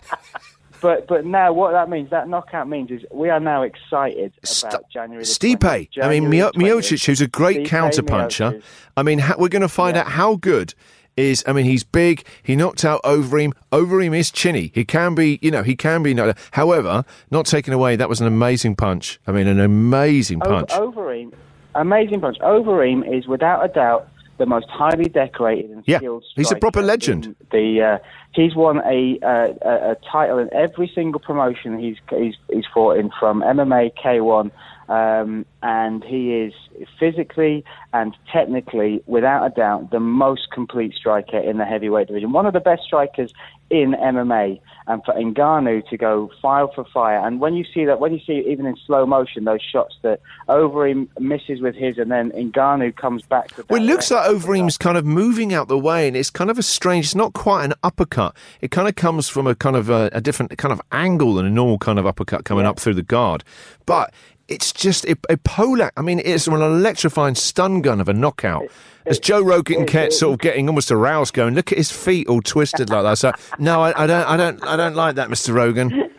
[0.82, 4.32] but but now what that means, that knockout means is we are now excited
[4.64, 5.24] about January.
[5.24, 5.58] Stipe.
[5.60, 6.04] 20th.
[6.04, 8.54] I mean, January Mio- Miocic, who's a great Stipe counterpuncher.
[8.54, 8.62] Miocic.
[8.96, 10.02] I mean, ha- we're going to find Yeah.
[10.02, 10.74] out how good
[11.16, 11.44] is.
[11.46, 12.26] I mean, he's big.
[12.42, 13.52] He knocked out Overeem.
[13.70, 14.72] Overeem is chinny.
[14.74, 16.14] He can be, you know, he can be.
[16.50, 17.94] However, not taken away.
[17.96, 19.20] That was an amazing punch.
[19.26, 20.72] I mean, an amazing punch.
[20.72, 21.32] Over, Overeem,
[21.80, 22.38] amazing punch.
[22.40, 24.08] Overeem is without a doubt
[24.38, 26.24] the most highly decorated and Yeah, skilled.
[26.34, 27.34] he's a proper legend.
[27.52, 27.98] The uh,
[28.34, 33.10] he's won a, a a title in every single promotion he's he's he's fought in,
[33.18, 34.50] from MMA, K1,
[34.88, 36.52] um, and he is
[36.98, 42.32] physically and technically, without a doubt, the most complete striker in the heavyweight division.
[42.32, 43.32] One of the best strikers
[43.70, 47.18] in MMA, and for Ngannou to go file for fire.
[47.26, 50.20] And when you see that, when you see even in slow motion those shots that
[50.48, 53.50] Overeem misses with his, and then Ngannou comes back.
[53.68, 56.58] Well, it looks like Overeem's kind of moving out the way, and it's kind of
[56.58, 57.06] a strange.
[57.06, 58.36] It's not quite an uppercut.
[58.60, 61.46] It kind of comes from a kind of a, a different kind of angle than
[61.46, 63.42] a normal kind of uppercut coming up through the guard.
[63.84, 64.14] But
[64.48, 65.90] it's just a, a Polak.
[65.96, 68.64] I mean, it's an electrifying stun gun of a knockout.
[69.06, 72.42] As Joe Rogan gets sort of getting almost aroused, going, look at his feet all
[72.42, 73.18] twisted like that.
[73.18, 75.54] So, no, I, I don't, I don't, I don't like that, Mr.
[75.54, 76.10] Rogan.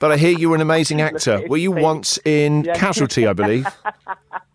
[0.00, 1.42] But I hear you were an amazing actor.
[1.48, 3.66] Were you once in Casualty, I believe?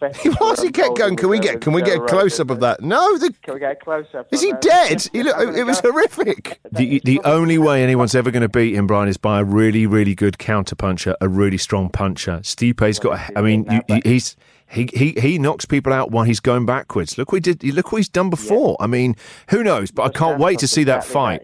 [0.00, 1.16] Why has he kept going?
[1.16, 2.80] Can we get can we get a close up of that?
[2.80, 4.26] No, the, Can we get a close up?
[4.32, 5.08] is he dead?
[5.12, 6.60] He look, it was horrific.
[6.72, 9.86] The the only way anyone's ever going to beat him, Brian, is by a really
[9.86, 12.40] really good counter puncher, a really strong puncher.
[12.42, 13.18] Stipe's got.
[13.18, 14.36] A, I mean, you, you- he's.
[14.72, 17.18] He, he he knocks people out while he's going backwards.
[17.18, 17.74] Look what he did.
[17.74, 18.76] Look what he's done before.
[18.78, 19.16] I mean,
[19.48, 19.90] who knows?
[19.90, 21.42] But I can't wait to see that exactly fight.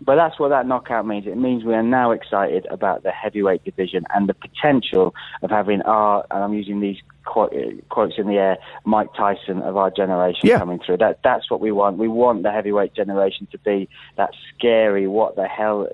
[0.00, 1.26] But that's what that knockout means.
[1.26, 5.82] It means we are now excited about the heavyweight division and the potential of having
[5.82, 7.52] our, and I'm using these quote,
[7.88, 10.58] quotes in the air, Mike Tyson of our generation Yeah.
[10.58, 10.98] coming through.
[10.98, 11.98] That That's what we want.
[11.98, 15.88] We want the heavyweight generation to be that scary, what the hell,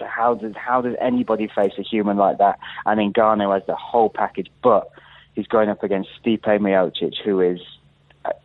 [0.00, 2.58] how does, how does anybody face a human like that?
[2.86, 4.88] And Ngannou has the whole package, but
[5.34, 7.60] he's going up against Stipe Miocic, who is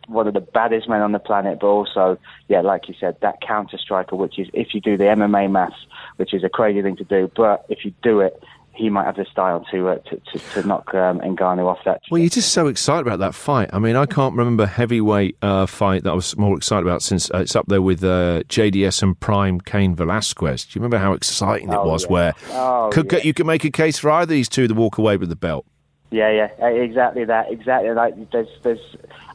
[0.06, 3.40] one of the baddest men on the planet, but also, yeah, like you said, that
[3.40, 5.74] counter striker, which is if you do the MMA maths,
[6.16, 9.16] which is a crazy thing to do, but if you do it, he might have
[9.16, 12.00] the style to uh, to, to, to knock um, Ngannou off that.
[12.10, 13.68] Well, you're just so excited about that fight.
[13.72, 17.02] I mean, I can't remember a heavyweight uh, fight that I was more excited about
[17.02, 20.64] since uh, it's up there with uh, JDS and Prime Cain Velasquez.
[20.64, 22.04] Do you remember how exciting it Oh, was?
[22.04, 22.08] yeah.
[22.10, 23.18] Where Oh, could yeah.
[23.22, 25.36] you could make a case for either of these two to walk away with the
[25.36, 25.66] belt.
[26.12, 27.90] Yeah, yeah, uh, exactly that, exactly.
[27.92, 28.80] Like there's, there's.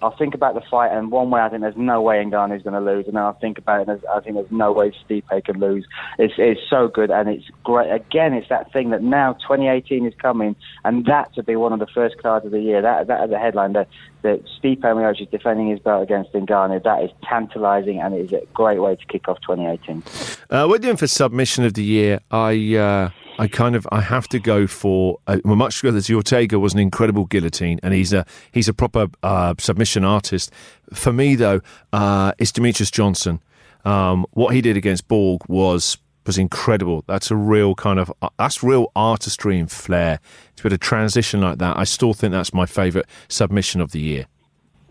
[0.01, 2.73] I'll think about the fight, and one way I think there's no way Ngannou's going
[2.73, 5.59] to lose, and then I'll think about it, I think there's no way Stipe can
[5.61, 5.85] lose.
[6.19, 7.91] It's it's so good, and it's great.
[7.91, 11.79] Again, it's that thing that now 2018 is coming, and that to be one of
[11.79, 12.81] the first cards of the year.
[12.81, 13.87] That that as a headline that
[14.23, 16.83] that Stipe Miocic is defending his belt against Ngannou.
[16.83, 20.03] That is tantalising, and it is a great way to kick off 2018.
[20.49, 22.19] Uh, we're doing for submission of the year.
[22.31, 26.59] I uh, I kind of I have to go for uh, well, much as Ortega
[26.59, 30.51] was an incredible guillotine, and he's a he's a proper uh, submission artist.
[30.93, 33.41] For me though, uh, it's Demetrious Johnson.
[33.83, 37.03] Um, what he did against Borg was was incredible.
[37.07, 40.19] That's a real kind of uh, that's real artistry and flair.
[40.55, 43.91] To be able to transition like that, I still think that's my favourite submission of
[43.91, 44.27] the year.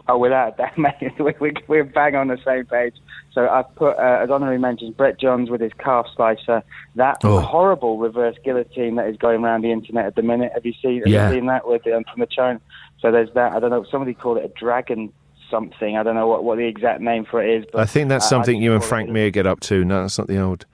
[0.06, 2.94] Oh, without that, mate, we, we, we're bang on the same page.
[3.32, 6.62] So I've put, uh, as honorary mentions, Brett Johns with his calf slicer.
[6.96, 7.40] That Oh.
[7.40, 10.52] horrible reverse guillotine that is going around the internet at the minute.
[10.54, 11.30] Have you seen, have Yeah.
[11.30, 12.60] you seen that with um, from the China?
[13.00, 13.52] So there's that.
[13.54, 13.84] I don't know.
[13.90, 15.10] Somebody called it a dragon
[15.50, 15.96] something.
[15.96, 17.64] I don't know what, what the exact name for it is.
[17.72, 19.84] But I think that's I- something you and Frank Mir get up to.
[19.84, 20.66] No, that's not the old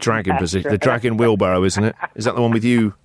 [0.00, 0.70] dragon position.
[0.70, 1.94] The dragon wheelbarrow, isn't it?
[2.16, 2.94] Is that the one with you?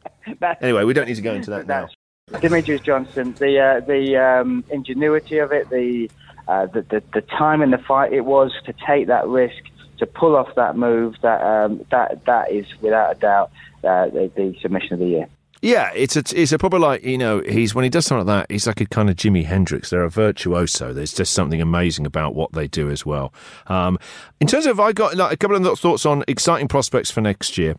[0.59, 1.87] Anyway, we don't need to go into that now.
[2.31, 3.33] Demetrious Johnson.
[3.33, 6.09] The uh, the um, ingenuity of it, the,
[6.47, 9.63] uh, the the the time in the fight it was to take that risk,
[9.99, 11.15] to pull off that move.
[11.21, 13.51] That um, that that is without a doubt
[13.83, 15.27] uh, the, the submission of the year.
[15.61, 18.47] Yeah, it's a it's a proper like you know he's when he does something like
[18.49, 19.89] that he's like a kind of Jimi Hendrix.
[19.89, 20.93] They're a virtuoso.
[20.93, 23.33] There's just something amazing about what they do as well.
[23.67, 23.97] Um,
[24.39, 27.57] in terms of I got like, a couple of thoughts on exciting prospects for next
[27.57, 27.75] year.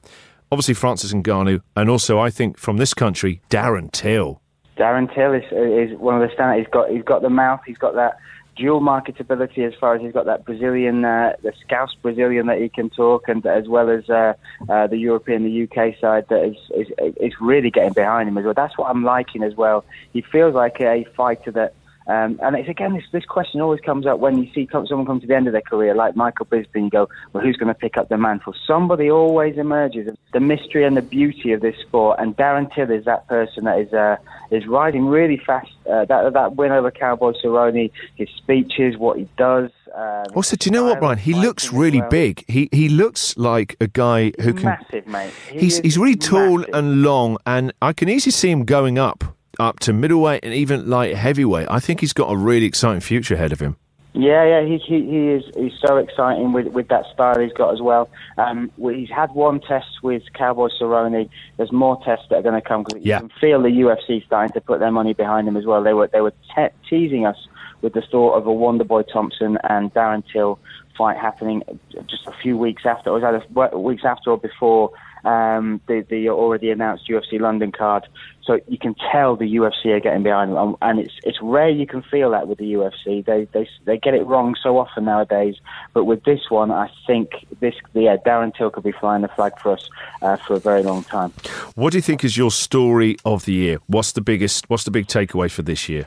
[0.51, 4.41] Obviously Francis Ngannou, and also I think from this country Darren Till.
[4.77, 6.59] Darren Till is is one of the standouts.
[6.59, 7.61] He's got he's got the mouth.
[7.67, 8.19] He's got that
[8.59, 12.69] dual marketability as far as he's got that Brazilian, uh, the Scouse Brazilian that he
[12.69, 14.35] can talk, and as well as uh,
[14.69, 18.45] uh, the European, the UK side that is, is is really getting behind him as
[18.45, 18.55] well.
[18.55, 19.85] That's what I'm liking as well.
[20.13, 21.75] He feels like a fighter that.
[22.09, 25.21] Um, and it's again, this, this question always comes up when you see someone come
[25.21, 26.85] to the end of their career, like Michael Bisping.
[26.85, 28.55] You go, well, who's going to pick up the mantle?
[28.67, 30.09] Somebody always emerges.
[30.33, 33.79] The mystery and the beauty of this sport, and Darren Till is that person that
[33.79, 34.17] is uh,
[34.51, 35.71] is riding really fast.
[35.89, 39.71] Uh, that that win over Cowboy Cerrone, his speeches, what he does.
[39.95, 41.19] Um, Also, do you know what, Bryan?
[41.19, 42.11] He looks really well.
[42.11, 42.45] big.
[42.49, 44.65] He he looks like a guy who can.
[44.65, 45.33] massive, mate.
[45.53, 46.75] He He's he's really tall massive.
[46.75, 49.25] and long, and I can easily see him going up
[49.59, 51.69] up to middleweight and even light heavyweight.
[51.71, 53.77] I think he's got a really exciting future ahead of him.
[54.15, 57.73] Yeah, yeah, he, he he is he's so exciting with with that style he's got
[57.75, 58.09] as well.
[58.39, 61.29] Um, he's had one test with Cowboy Cerrone.
[61.57, 63.17] There's more tests that are going to come because Yeah.
[63.21, 65.83] you can feel the UFC starting to put their money behind him as well.
[65.85, 67.37] They were they were te- teasing us
[67.83, 70.59] with the thought of a Wonderboy Thompson and Darren Till
[70.97, 71.63] fight happening
[72.09, 74.91] just a few weeks after, or was either weeks after or before
[75.25, 78.09] um, the the already announced UFC London card.
[78.49, 81.87] So you can tell the UFC are getting behind them, and it's it's rare you
[81.87, 83.23] can feel that with the UFC.
[83.23, 85.57] They they they get it wrong so often nowadays,
[85.93, 87.29] but with this one, I think
[87.61, 89.91] this yeah Darren Till could be flying the flag for us
[90.23, 91.35] uh, for a very long time.
[91.75, 93.79] What do you think is your story of the year?
[93.87, 94.71] What's the biggest?
[94.71, 96.07] What's the big takeaway for this year?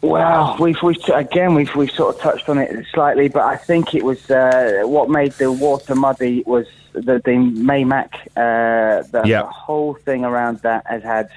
[0.00, 3.96] Well, we've, we've again we've we've sort of touched on it slightly, but I think
[3.96, 7.32] it was uh, what made the water muddy was the the
[7.70, 8.10] Maymac.
[8.36, 9.42] Uh, the, Yeah.
[9.42, 11.30] the whole thing around that has had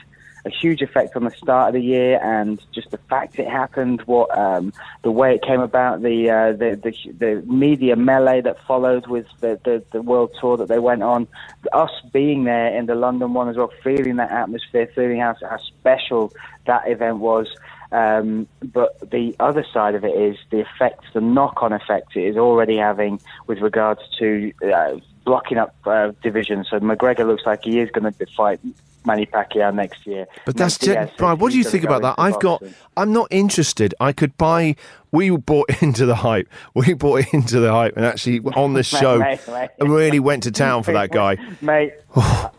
[0.48, 4.02] a huge effect on the start of the year, and just the fact it happened,
[4.06, 7.32] what um, the way it came about, the, uh, the the the
[7.64, 11.28] media melee that followed with the, the the world tour that they went on,
[11.74, 15.58] us being there in the London one as well, feeling that atmosphere, feeling how how
[15.58, 16.34] special
[16.66, 17.48] that event was.
[17.90, 22.36] Um, but the other side of it is the effects, the knock-on effect it is
[22.36, 26.66] already having with regards to uh, blocking up uh, division.
[26.70, 28.60] So McGregor looks like he is going to fight
[29.08, 30.28] Manny Pacquiao next year.
[30.46, 31.40] But that's Bryan.
[31.40, 32.16] What do you think about that?
[32.20, 32.62] I've got.
[32.96, 33.96] I'm not interested.
[34.00, 34.76] I could buy.
[35.12, 36.48] We bought into the hype.
[36.76, 39.70] We bought into the hype, and actually on this Mate, show, mate, mate.
[39.80, 41.38] really went to town for that guy.
[41.62, 41.94] Mate,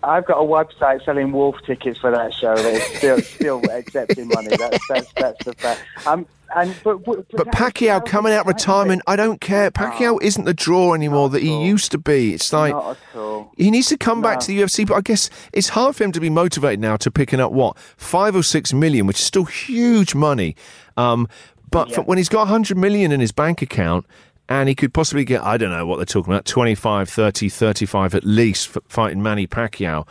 [0.02, 4.28] I've got a website selling wolf tickets for that show that is still still accepting
[4.28, 4.56] money.
[4.56, 5.82] That's that's that's the fact.
[6.06, 6.26] Um,
[6.56, 9.70] and but but, But Pacquiao coming out retirement, I don't care.
[9.70, 12.34] Pacquiao isn't the draw anymore that he used to be.
[12.34, 13.52] It's like Not at all.
[13.56, 14.86] he needs to come back to the UFC.
[14.86, 17.78] But I guess it's hard for him to be motivated now to picking up what
[17.96, 20.56] five or six million, which is still huge money.
[20.96, 21.28] Um,
[21.70, 24.06] but for, when he's got 100 million in his bank account
[24.48, 28.14] and he could possibly get, I don't know what they're talking about, 25, 30, 35
[28.14, 30.06] at least for fighting Manny Pacquiao.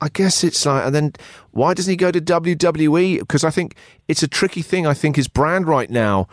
[0.00, 1.12] I guess it's like, and then
[1.52, 3.20] why doesn't he go to WWE?
[3.20, 3.76] Because I think
[4.08, 4.86] it's a tricky thing.
[4.86, 6.28] I think his brand right now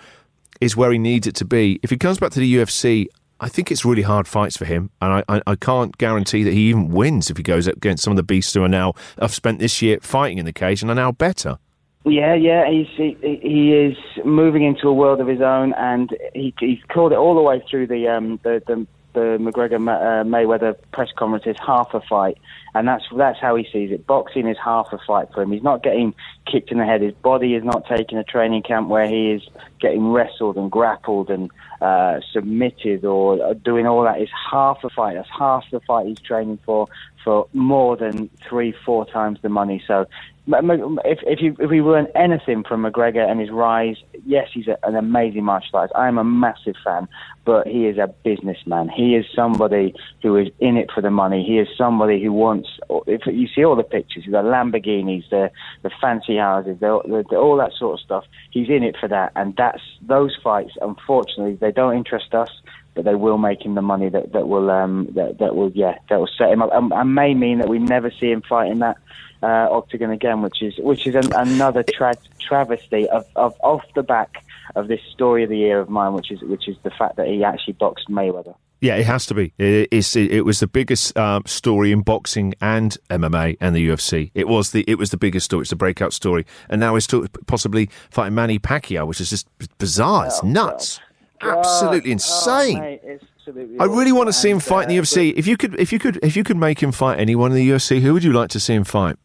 [0.60, 1.80] is where he needs it to be.
[1.82, 3.08] If he comes back to the UFC,
[3.40, 6.54] I think it's really hard fights for him, and I, I, I can't guarantee that
[6.54, 8.94] he even wins if he goes up against some of the beasts who are now
[9.20, 11.58] have spent this year fighting in the cage and are now better.
[12.06, 16.54] Yeah, yeah, he's he, he is moving into a world of his own, and he
[16.60, 20.76] he's called it all the way through the um the the, the McGregor uh, Mayweather
[20.92, 22.38] press conference conferences half a fight,
[22.76, 24.08] and that's that's how he sees it.
[24.08, 25.52] Boxing is half a fight for him.
[25.52, 26.14] He's not getting
[26.52, 27.02] kicked in the head.
[27.02, 29.44] His body is not taking a training camp where he is
[29.80, 31.52] getting wrestled and grappled and
[31.82, 34.20] uh, submitted or uh, doing all that.
[34.20, 35.16] It's half a fight.
[35.16, 36.88] That's half the fight he's training for
[37.24, 39.82] for more than three, four times the money.
[39.88, 40.06] So
[40.48, 43.96] if if you if we learn anything from McGregor and his rise,
[44.26, 45.96] yes, he's a, an amazing martial artist.
[45.96, 47.08] I am a massive fan,
[47.46, 48.90] but he is a businessman.
[48.90, 51.46] He is somebody who is in it for the money.
[51.46, 52.63] He is somebody who wants.
[53.08, 55.52] If you see all the pictures, the Lamborghinis, the
[55.82, 58.26] the fancy houses, the, the, the, all that sort of stuff.
[58.52, 60.74] He's in it for that, and that's those fights.
[60.82, 62.50] Unfortunately, they don't interest us
[62.96, 65.98] but they will make him the money that that will um that that will yeah
[66.10, 68.72] that will set him up and, and may mean that we never see him fight
[68.72, 68.98] in that
[69.44, 74.02] uh, octagon again, which is which is an, another tra- travesty of, of off the
[74.02, 74.44] back
[74.76, 77.28] of this story of the year of mine, which is which is the fact that
[77.28, 78.56] he actually boxed Mayweather.
[78.84, 79.54] Yeah, it has to be.
[79.58, 83.88] It, it's, it, it was the biggest um, story in boxing and MMA and the
[83.88, 84.30] UFC.
[84.36, 85.62] It was the it was the biggest story.
[85.62, 89.48] It's the breakout story, and now he's still possibly fighting Manny Pacquiao, which is just
[89.78, 90.26] bizarre.
[90.26, 91.00] It's nuts,
[91.42, 92.80] absolutely Oh, insane.
[92.82, 93.02] mate,
[93.38, 95.34] absolutely I really want to see him And, fight in the uh, UFC.
[95.38, 97.70] If you could, if you could, if you could make him fight anyone in the
[97.70, 99.16] UFC, who would you like to see him fight?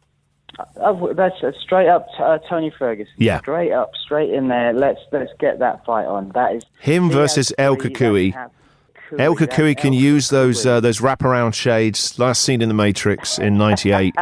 [0.76, 3.12] Oh, that's uh, straight up uh, Tony Ferguson.
[3.16, 3.38] Yeah.
[3.40, 4.72] straight up, straight in there.
[4.72, 6.30] Let's let's get that fight on.
[6.30, 8.34] That is Him versus El Cucuy.
[9.18, 13.38] El Cucuy can El use those uh, those wraparound shades last seen in the Matrix
[13.38, 14.14] in '98.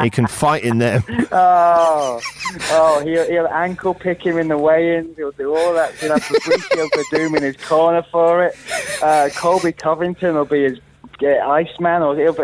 [0.00, 1.02] he can fight in them.
[1.34, 2.20] Oh,
[2.70, 5.16] oh, he'll, he'll ankle pick him in the weigh-ins.
[5.16, 5.94] He'll do all that.
[5.94, 8.54] He'll have Fabricio Werdum in his corner for it.
[9.02, 10.78] Uh, Colby Covington will be his
[11.22, 12.02] uh, Iceman.
[12.02, 12.34] Or he'll,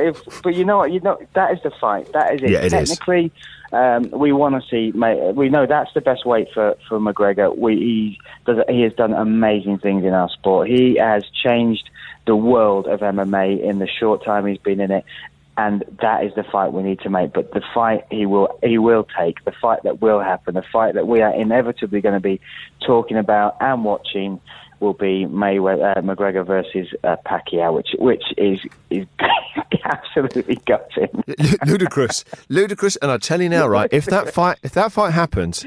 [0.42, 0.92] but you know what?
[0.92, 2.10] You know that is the fight.
[2.12, 2.50] That is it.
[2.50, 2.98] Yeah, it is.
[3.72, 4.92] Um, we want to see.
[4.92, 7.56] We know that's the best weight for for McGregor.
[7.56, 8.64] We he does.
[8.68, 10.68] He has done amazing things in our sport.
[10.68, 11.90] He has changed
[12.26, 15.04] the world of MMA in the short time he's been in it
[15.58, 17.32] and that is the fight we need to make.
[17.32, 20.94] But the fight he will he will take, the fight that will happen, the fight
[20.94, 22.40] that we are inevitably going to be
[22.86, 24.40] talking about and watching
[24.80, 28.60] will be Mayweather uh, McGregor versus uh, Pacquiao, which which is
[28.90, 29.06] is
[29.84, 31.24] absolutely gutting.
[31.66, 32.96] ludicrous, ludicrous.
[32.96, 33.88] And I tell you now, right?
[33.92, 35.64] If that fight, if that fight happens,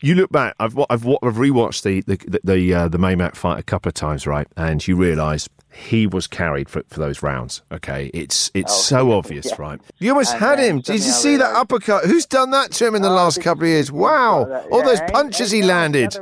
[0.00, 0.54] you look back.
[0.58, 3.94] I've I've, I've rewatched the the the the, uh, the Maymac fight a couple of
[3.94, 4.46] times, right?
[4.56, 7.62] And you realise he was carried for, for those rounds.
[7.72, 9.56] Okay, it's it's so obvious, yeah.
[9.58, 9.80] right?
[9.98, 10.80] You almost And, had him.
[10.80, 12.04] Did you see that uppercut?
[12.04, 13.90] Who's done that to him in the Oh, last couple of years?
[13.90, 14.44] Wow!
[14.70, 16.14] All Yeah, those punches he landed.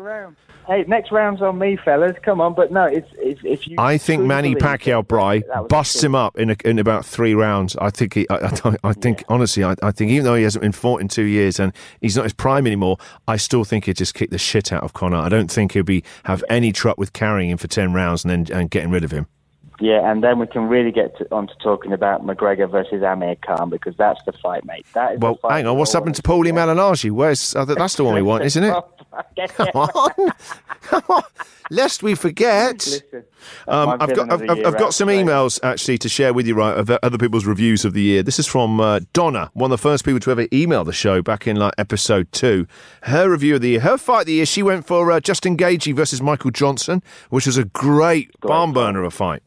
[0.67, 2.17] Hey, next round's on me, fellas.
[2.23, 3.77] Come on, but no, it's, it's if you.
[3.79, 7.77] I think Manny Pacquiao, Bry, busts him up in a, in about three rounds.
[7.77, 10.63] I think he, I, I, I think honestly, I, I think even though he hasn't
[10.63, 13.97] been fought in two years and he's not his prime anymore, I still think he'd
[13.97, 15.17] just kick the shit out of Conor.
[15.17, 18.47] I don't think he'll be have any truck with carrying him for ten rounds and
[18.47, 19.27] then and getting rid of him.
[19.81, 23.37] Yeah, and then we can really get to, on to talking about McGregor versus Amir
[23.37, 24.85] Khan because that's the fight, mate.
[24.93, 26.53] That is Well, the fight hang on, what's happened to Paulie.
[26.53, 27.11] Malignaggi?
[27.11, 28.75] Where's uh, that's the one we want, isn't it?
[29.57, 30.33] Come on,
[30.83, 31.23] come on,
[31.71, 32.75] lest we forget.
[32.75, 33.25] Listen,
[33.67, 36.77] Um, I've got I've, I've, I've got some emails actually to share with you, right,
[36.77, 38.23] of other people's reviews of the year.
[38.23, 41.23] This is from uh, Donna, one of the first people to ever email the show
[41.23, 42.67] back in like episode two.
[43.03, 45.57] Her review of the year, her fight of the year, she went for uh, Justin
[45.57, 49.43] Gaethje versus Michael Johnson, which was a great barn burner of a fight.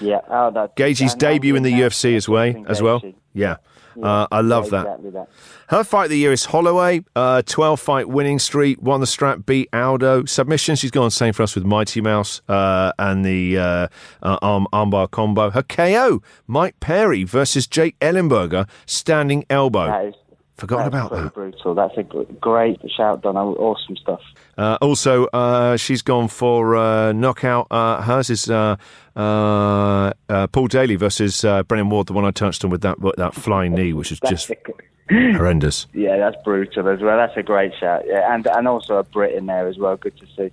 [0.00, 0.20] Yeah.
[0.28, 2.54] Oh, that, Gaethje's and debut in the Andy UFC as well.
[2.68, 3.02] As well.
[3.34, 3.56] Yeah.
[4.00, 4.80] Uh, I love Yeah, that.
[4.86, 5.28] Exactly that.
[5.68, 7.04] Her fight of the year is Holloway.
[7.16, 8.80] Uh, 12 fight winning streak.
[8.80, 10.24] Won the strap, beat Aldo.
[10.24, 13.88] Submission, she's gone same for us with Mighty Mouse uh, and the uh,
[14.22, 15.50] uh, arm, armbar combo.
[15.50, 20.12] Her KO, Mike Perry versus Jake Ellenberger, standing elbow.
[20.58, 21.34] Forgotten that's about that.
[21.34, 21.74] brutal.
[21.74, 23.36] That's a great shout, Don.
[23.36, 24.20] Awesome stuff.
[24.58, 27.68] Uh, also, uh, she's gone for uh, knockout.
[27.70, 28.76] Uh, hers is uh,
[29.14, 32.98] uh, uh, Paul Daley versus uh, Brennan Ward, the one I touched on with that
[33.18, 34.50] that flying knee, which is just
[35.10, 35.86] horrendous.
[35.94, 37.16] Yeah, that's brutal as well.
[37.16, 38.02] That's a great shout.
[38.06, 39.96] Yeah, and and also a Brit in there as well.
[39.96, 40.50] Good to see.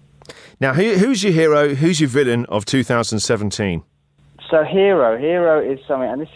[0.60, 1.74] Now, who, who's your hero?
[1.74, 3.84] Who's your villain of 2017?
[4.50, 6.30] So hero, hero is something, and this,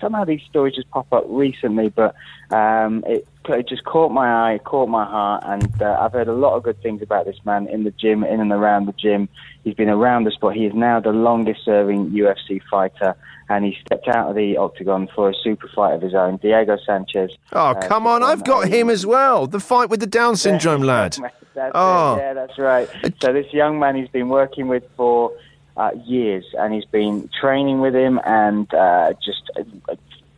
[0.00, 2.14] somehow these stories just pop up recently, but
[2.50, 6.32] um, it, it just caught my eye, caught my heart, and uh, I've heard a
[6.32, 9.28] lot of good things about this man in the gym, in and around the gym.
[9.64, 10.54] He's been around the sport.
[10.54, 13.16] He is now the longest-serving UFC fighter,
[13.48, 16.76] and he stepped out of the octagon for a super fight of his own, Diego
[16.86, 17.32] Sanchez.
[17.52, 18.22] Oh, Uh, come on.
[18.22, 19.48] I've got him as well.
[19.48, 21.16] The fight with the Down syndrome lad.
[21.54, 22.14] That's Oh.
[22.14, 22.18] it.
[22.18, 22.86] Yeah, that's right.
[23.22, 25.32] So this young man he's been working with for
[25.76, 29.50] uh, years, and he's been training with him, and uh, just,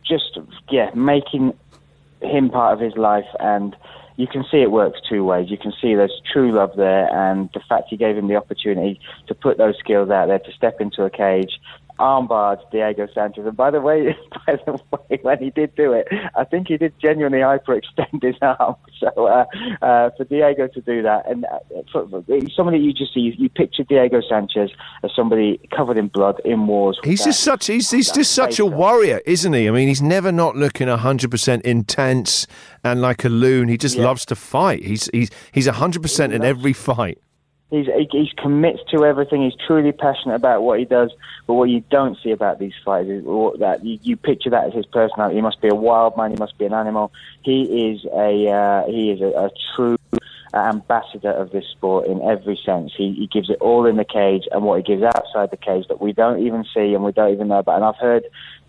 [0.03, 0.37] just
[0.69, 1.53] yeah, making
[2.21, 3.75] him part of his life, and
[4.17, 5.49] you can see it works two ways.
[5.49, 8.99] You can see there's true love there, and the fact he gave him the opportunity
[9.27, 11.59] to put those skills out there, to step into a cage,
[11.99, 13.45] armbarred Diego Sanchez.
[13.45, 14.15] And by the way,
[14.47, 18.35] by the way, when he did do it, I think he did genuinely hyperextend his
[18.41, 18.75] arm.
[18.99, 19.45] So uh,
[19.81, 21.59] uh, for Diego to do that, and uh,
[21.91, 22.23] for, for,
[22.55, 24.71] somebody you just see, you, picture Diego Sanchez
[25.03, 26.99] as somebody covered in blood in wars.
[27.03, 29.67] He's just such he's, he's just such a warrior, isn't he?
[29.67, 32.47] I mean, he's never not looking 100% intense
[32.83, 33.67] and like a loon.
[33.67, 34.05] He just Yeah.
[34.05, 34.83] loves to fight.
[34.83, 37.17] He's he's he's 100% in every fight.
[37.69, 39.43] He's he, he's commits to everything.
[39.43, 41.11] He's truly passionate about what he does.
[41.45, 44.73] But what you don't see about these fighters is that you, you picture that as
[44.73, 45.35] his personality.
[45.35, 46.31] He must be a wild man.
[46.31, 47.11] He must be an animal.
[47.43, 49.97] He is a uh, he is a, a true
[50.53, 52.91] ambassador of this sport in every sense.
[52.95, 55.87] He, he gives it all in the cage and what he gives outside the cage
[55.89, 57.75] that we don't even see and we don't even know about.
[57.75, 58.25] And I've heard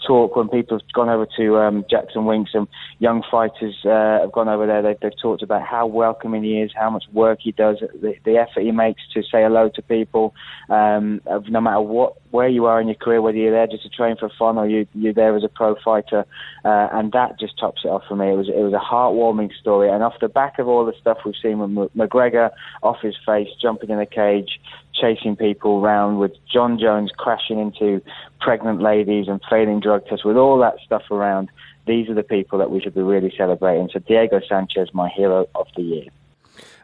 [0.07, 4.33] talk when people have gone over to um, Jackson Wink, some young fighters uh, have
[4.33, 4.83] gone over there.
[4.83, 8.37] They've, they've talked about how welcoming he is, how much work he does, the, the
[8.37, 10.35] effort he makes to say hello to people,
[10.69, 13.89] um, no matter what where you are in your career, whether you're there just to
[13.89, 16.25] train for fun or you, you're there as a pro fighter,
[16.65, 18.31] uh, and that just tops it off for me.
[18.31, 21.19] It was it was a heartwarming story, and off the back of all the stuff
[21.25, 22.51] we've seen with McGregor
[22.83, 24.61] off his face, jumping in a cage,
[25.01, 28.03] chasing people around, with Jon Jones crashing into
[28.41, 31.51] pregnant ladies and failing drug tests, with all that stuff around.
[31.87, 33.89] These are the people that we should be really celebrating.
[33.93, 36.05] So Diego Sanchez, my hero of the year.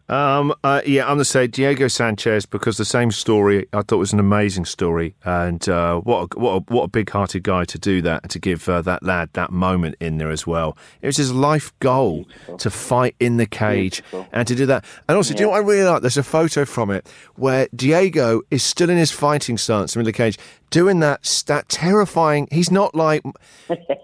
[0.09, 3.96] Um, uh, yeah, I'm going to say Diego Sanchez because the same story I thought
[3.96, 7.78] was an amazing story, and uh, what a, what a, what a big-hearted guy to
[7.78, 10.76] do that and to give uh, that lad that moment in there as well.
[11.02, 12.26] It was his life goal
[12.59, 14.02] to fight in the cage
[14.32, 14.84] and to do that.
[15.09, 16.02] And also, do you know what I really like?
[16.02, 20.12] There's a photo from it where Diego is still in his fighting stance in the
[20.12, 20.38] cage,
[20.70, 22.48] doing that that terrifying.
[22.50, 23.22] He's not like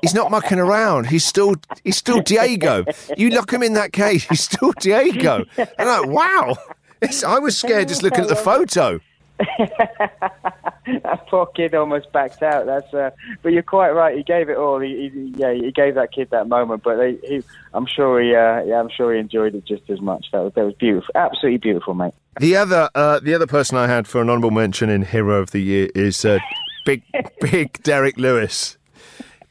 [0.01, 1.07] he's not mucking around.
[1.07, 2.85] He's still he's still Diego.
[3.17, 5.45] You lock him in that cage, he's still Diego.
[5.57, 6.57] And like, wow.
[7.01, 9.01] It's, I was scared just looking at the photo.
[9.39, 12.67] That poor kid almost backed out.
[12.67, 13.11] That's, uh,
[13.43, 14.17] but you're quite right.
[14.17, 14.81] He gave it all.
[14.81, 16.83] He, he yeah, he gave that kid that moment.
[16.83, 20.01] But they, he, I'm sure he, uh, yeah, I'm sure he enjoyed it just as
[20.01, 20.27] much.
[20.33, 22.15] That was, that was beautiful, absolutely beautiful, mate.
[22.41, 25.53] The other uh, the other person I had for an honourable mention in Hero of
[25.53, 26.39] the Year is uh,
[26.85, 27.03] big
[27.41, 28.77] big Derrick Lewis.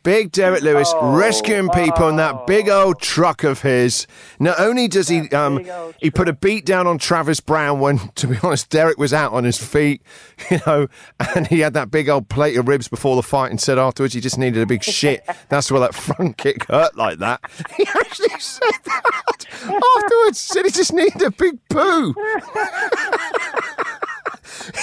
[0.03, 4.07] Big Derrick Lewis Oh, rescuing people in that big old truck of his.
[4.39, 5.63] Not only does he um,
[5.99, 9.31] he put a beat down on Travis Browne when, to be honest, Derrick was out
[9.33, 10.01] on his feet,
[10.51, 10.87] you know,
[11.35, 14.13] and he had that big old plate of ribs before the fight and said afterwards
[14.13, 15.23] he just needed a big shit.
[15.49, 17.41] That's why that front kick hurt like that.
[17.77, 20.39] He actually said that afterwards.
[20.39, 22.15] Said he just needed a big poo.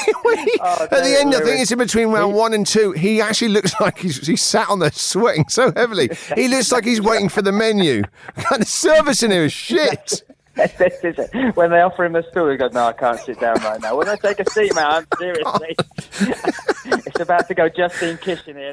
[0.61, 2.93] Oh, at the end, I think it's in between round one and two.
[2.93, 6.11] He actually looks like he's, he's sat on there sweating so heavily.
[6.35, 8.03] He looks like he's waiting for the menu.
[8.53, 10.23] And the service in here is shit.
[10.57, 11.57] this is it.
[11.57, 13.97] When they offer him a stool, he goes, "No, I can't sit down right now."
[13.97, 15.77] When I take a seat, man, seriously,
[16.85, 18.73] it's about to go Justine Kitchen here.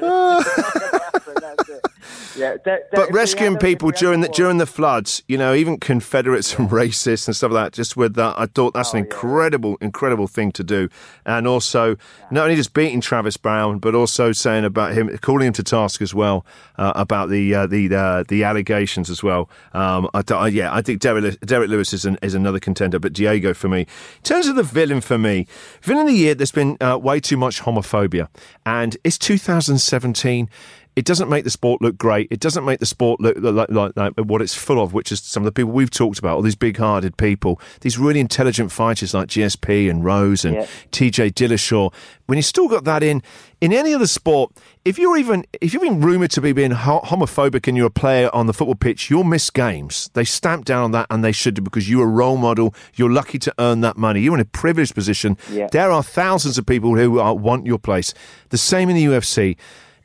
[2.36, 5.38] Yeah, that- that- but rescuing people if we had during the during the floods, you
[5.38, 7.72] know, even Confederates and racists and stuff like that.
[7.72, 9.04] Just with that, I thought that's an Oh, yeah.
[9.04, 10.88] incredible, incredible thing to do.
[11.24, 11.96] And also,
[12.30, 16.02] not only just beating Travis Browne, but also saying about him, calling him to task
[16.02, 16.44] as well
[16.78, 19.48] uh, about the uh, the uh, the allegations as well.
[19.72, 23.12] Um, I, don't- yeah, I think Derrick, Derrick Lewis is an, is another contender, but
[23.12, 23.80] Diego for me.
[23.80, 25.46] In terms of the villain for me,
[25.82, 28.28] villain of the year, there's been uh, way too much homophobia,
[28.64, 30.48] and it's 2017
[30.96, 32.26] it doesn't make the sport look great.
[32.30, 35.20] It doesn't make the sport look like, like, like what it's full of, which is
[35.20, 39.12] some of the people we've talked about, all these big-hearted people, these really intelligent fighters
[39.12, 40.66] like GSP and Rose and Yeah.
[40.92, 41.92] TJ Dillashaw.
[42.24, 43.22] When you still got that in
[43.60, 44.52] in any other sport,
[44.84, 48.28] if you're even if you've been rumored to be being homophobic and you're a player
[48.32, 50.10] on the football pitch, you'll miss games.
[50.14, 52.74] They stamp down on that, and they should do because you're a role model.
[52.94, 54.20] You're lucky to earn that money.
[54.22, 55.36] You're in a privileged position.
[55.52, 55.68] Yeah.
[55.70, 58.12] There are thousands of people who uh, want your place.
[58.48, 59.56] The same in the UFC.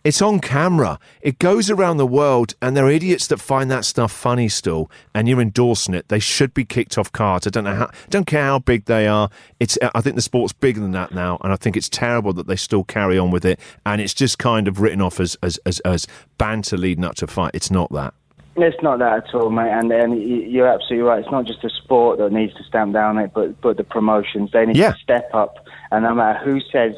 [0.03, 0.97] It's on camera.
[1.21, 4.89] It goes around the world, and there are idiots that find that stuff funny still,
[5.13, 6.07] and you're endorsing it.
[6.09, 7.45] They should be kicked off cards.
[7.45, 7.91] I don't know how.
[8.09, 9.29] Don't care how big they are.
[9.59, 9.77] It's.
[9.93, 12.55] I think the sport's bigger than that now, and I think it's terrible that they
[12.55, 13.59] still carry on with it.
[13.85, 16.07] And it's just kind of written off as as as, as
[16.39, 17.51] banter leading up to a fight.
[17.53, 18.13] It's not that.
[18.57, 19.71] It's not that at all, mate.
[19.71, 20.21] And, and
[20.51, 21.19] you're absolutely right.
[21.19, 24.51] It's not just the sport that needs to stamp down it, but but the promotions.
[24.51, 24.93] They need Yeah.
[24.93, 25.65] to step up.
[25.91, 26.95] And no matter who says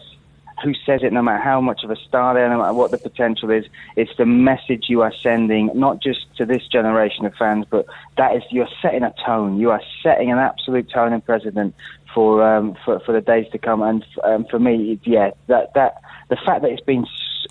[0.63, 2.91] who says it, no matter how much of a star they are, no matter what
[2.91, 7.33] the potential is, it's the message you are sending, not just to this generation of
[7.35, 7.85] fans, but
[8.17, 9.59] that is you're setting a tone.
[9.59, 11.75] You are setting an absolute tone and precedent
[12.13, 13.81] for um, for for the days to come.
[13.81, 17.05] And um, for me, yeah, that that the fact that it's been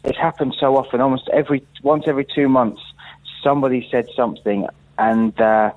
[0.04, 2.82] it's happened so often, almost every once every two months
[3.42, 5.72] somebody said something, and uh,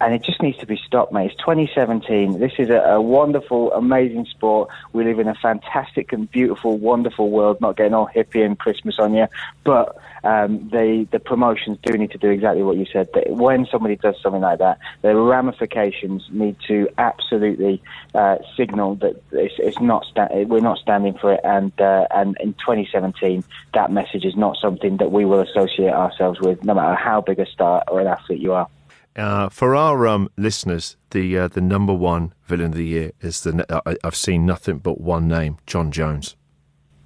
[0.00, 1.30] and it just needs to be stopped, mate.
[1.30, 2.38] It's 2017.
[2.38, 4.68] This is a, a wonderful, amazing sport.
[4.92, 7.60] We live in a fantastic and beautiful, wonderful world.
[7.60, 9.26] Not getting all hippie and Christmas on you,
[9.64, 13.08] but um, the the promotions do need to do exactly what you said.
[13.14, 17.82] That when somebody does something like that, the ramifications need to absolutely
[18.14, 21.40] uh, signal that it's, it's not sta- we're not standing for it.
[21.42, 26.38] And uh, and in 2017, that message is not something that we will associate ourselves
[26.40, 28.68] with, no matter how big a star or an athlete you are.
[29.16, 33.40] Uh, for our um, listeners, the uh, the number one villain of the year is
[33.42, 33.64] the.
[33.86, 36.36] I, I've seen nothing but one name: Jon Jones.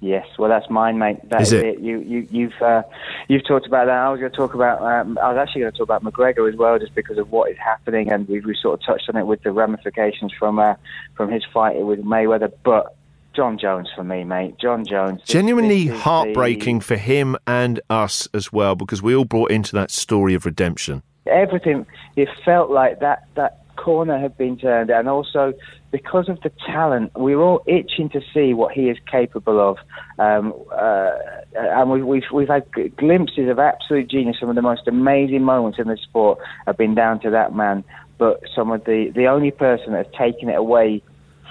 [0.01, 1.17] Yes, well, that's mine, mate.
[1.29, 1.65] That Is is, it?
[1.65, 1.79] it.
[1.79, 2.81] You, you, you've, uh,
[3.27, 3.97] you've talked about that.
[3.99, 4.81] I was going to talk about.
[4.81, 7.51] Um, I was actually going to talk about McGregor as well, just because of what
[7.51, 10.73] is happening, and we've, we sort of touched on it with the ramifications from, uh,
[11.15, 12.51] from his fight with Mayweather.
[12.65, 12.95] But
[13.35, 14.55] Jon Jones for me, mate.
[14.59, 15.21] Jon Jones.
[15.23, 19.51] Genuinely this is the- heartbreaking for him and us as well, because we all brought
[19.51, 21.03] into that story of redemption.
[21.27, 21.85] Everything.
[22.15, 25.53] It felt like that that corner had been turned, and also
[25.91, 29.77] because of the talent, we were all itching to see what he is capable of.
[30.17, 31.11] Um, uh,
[31.55, 32.65] and we, we've we've had
[32.97, 34.37] glimpses of absolute genius.
[34.39, 37.83] Some of the most amazing moments in the sport have been down to that man.
[38.17, 41.01] But some of the the only person that has taken it away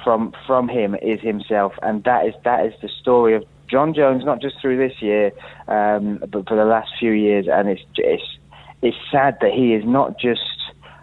[0.02, 4.24] from from him is himself, and that is that is the story of Jon Jones,
[4.24, 5.32] not just through this year,
[5.68, 7.46] um, but for the last few years.
[7.50, 8.22] And it's it's
[8.82, 10.40] it's sad that he is not just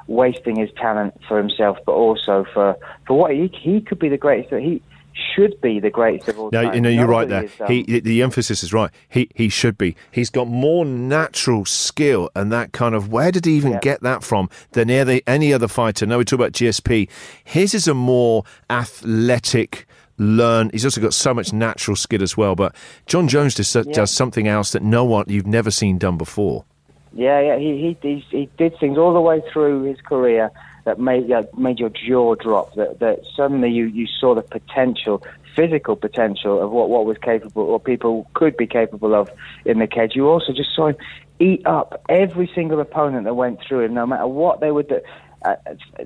[0.07, 2.75] wasting his talent for himself, but also for
[3.05, 4.49] for what he he could be the greatest.
[4.51, 4.81] That He
[5.35, 6.75] should be the greatest of all No, time.
[6.75, 7.49] you know, you're right there.
[7.61, 8.91] um, He, the emphasis is right.
[9.09, 9.95] He, he should be.
[10.11, 13.11] He's got more natural skill and that kind of.
[13.11, 13.79] Where did he even Yeah.
[13.81, 14.47] get that from?
[14.73, 16.05] Than any, any other fighter.
[16.05, 17.09] Now we talk about GSP.
[17.43, 19.85] His is a more athletic.
[20.19, 20.69] Learn.
[20.71, 22.55] He's also got so much natural skill as well.
[22.55, 22.75] But
[23.05, 26.65] Jon Jones just does something else that no one you've never seen done before.
[27.17, 30.51] Yeah, yeah, he he he, did things all the way through his career
[30.85, 32.75] that made uh, made your jaw drop.
[32.75, 37.63] That that suddenly you, you saw the potential, physical potential of what what was capable
[37.63, 39.31] or people could be capable of
[39.65, 40.11] in the cage.
[40.13, 40.97] You also just saw him
[41.39, 45.01] eat up every single opponent that went through him, no matter what they would do.
[45.43, 45.55] Uh,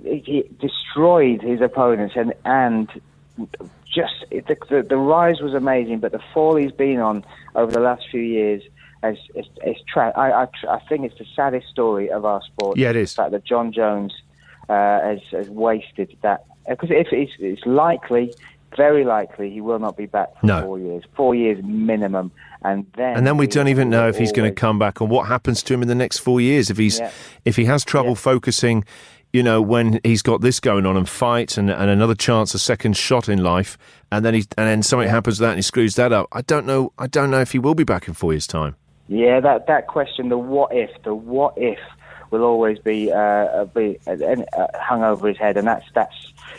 [0.06, 2.90] he destroyed his opponents and and
[3.94, 7.82] just the, the the rise was amazing, but the fall he's been on over the
[7.82, 8.64] last few years.
[9.04, 12.78] Is tra- I, I, tr- I think it's the saddest story of our sport.
[12.78, 13.14] Yeah, it is.
[13.16, 14.14] The fact that Jon Jones
[14.70, 16.46] uh, has, has wasted that.
[16.70, 18.34] Because if it's, it's likely,
[18.78, 20.62] very likely, he will not be back for No.
[20.62, 21.04] four years.
[21.16, 22.32] Four years minimum.
[22.64, 25.08] And then And then we don't even know if he's going to come back or
[25.08, 26.70] what happens to him in the next four years.
[26.70, 27.10] If he's Yeah.
[27.44, 28.16] if he has trouble Yeah.
[28.18, 28.86] focusing,
[29.34, 32.60] you know, when he's got this going on and fight and, and another chance, a
[32.60, 33.80] second shot in life,
[34.12, 36.28] and then he and then something happens to that and he screws that up.
[36.32, 36.94] I don't know.
[37.00, 38.76] I don't know if he will be back in four years' time.
[39.12, 41.80] Yeah, that that question, the what if, the what if,
[42.30, 46.16] will always be, uh, be uh, uh, hung over his head, and that's that's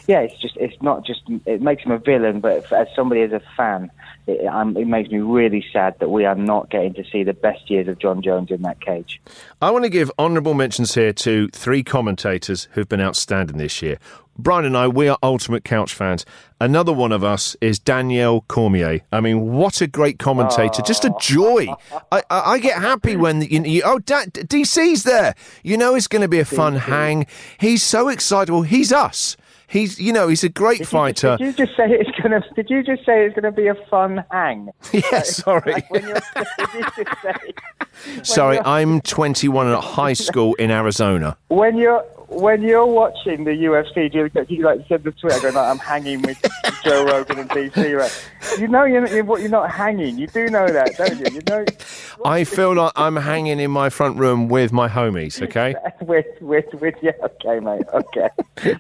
[0.07, 0.21] yeah.
[0.21, 3.41] It's just it's not just it makes him a villain, but as somebody as a
[3.57, 3.91] fan,
[4.27, 7.33] it, um, it makes me really sad that we are not getting to see the
[7.33, 9.21] best years of Jon Jones in that cage.
[9.61, 13.99] I want to give honourable mentions here to three commentators who've been outstanding this year.
[14.39, 16.25] Bryan and I, we are ultimate couch fans.
[16.59, 19.01] Another one of us is Daniel Cormier.
[19.13, 20.81] I mean, what a great commentator!
[20.83, 21.69] Just a joy.
[22.11, 25.35] I, I, I get happy when you, you oh, da, DC's there.
[25.63, 27.27] You know, it's going to be a fun hang.
[27.59, 28.63] He's so excitable.
[28.63, 29.37] He's us.
[29.73, 31.39] He's, you know, he's a great Did fighter.
[31.41, 32.45] You, did you just say it's gonna?
[32.55, 34.69] Did you just say it's gonna be a fun hang?
[34.93, 35.73] yeah, sorry.
[35.73, 41.39] Like when you're, did you just say, sorry, I'm 21 at high school in Arizona.
[41.49, 42.05] when you're
[42.41, 45.79] when you're watching the UFC, do you, do you like send the Twitter going, "I'm
[45.79, 46.41] hanging with
[46.85, 47.97] Joe Rogan and DC"?
[47.99, 48.29] Right?
[48.61, 50.19] You know you're, you're you're not hanging.
[50.19, 51.27] You do know that, don't you?
[51.35, 51.65] You know
[52.25, 55.75] I feel like I'm hanging in my front room with my homies, okay?
[56.01, 57.13] with with with yeah.
[57.23, 57.83] Okay, mate.
[57.93, 58.29] Okay.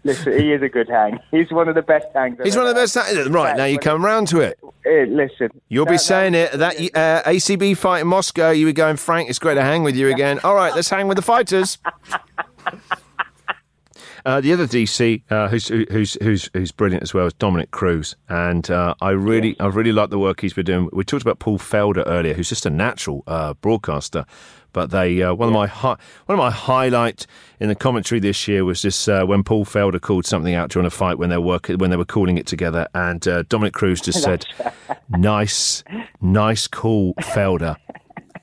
[0.04, 1.18] Listen, he is a good hang.
[1.30, 2.38] He's one of the best hangs.
[2.42, 2.96] He's one of the best.
[3.30, 4.58] Right, now you come round to it.
[4.84, 6.52] listen, You'll be that- that- saying it.
[6.52, 9.96] That uh, ACB fight in Moscow, you were going, Frank, it's great to hang with
[9.96, 10.38] you again.
[10.44, 11.78] All right, let's hang with the fighters.
[14.24, 18.14] Uh, the other DC uh, who's, who's who's who's brilliant as well is Dominick Cruz,
[18.28, 20.88] and uh, I really I really like the work he's been doing.
[20.92, 24.24] We talked about Paul Felder earlier, who's just a natural uh, broadcaster.
[24.72, 25.96] But they uh, one of my hi-
[26.26, 27.26] one of my highlight
[27.60, 30.86] in the commentary this year was this uh, when Paul Felder called something out during
[30.86, 33.74] a fight when they were work- when they were calling it together, and uh, Dominick
[33.74, 34.46] Cruz just said,
[35.10, 35.84] "Nice,
[36.20, 37.76] nice call, Felder."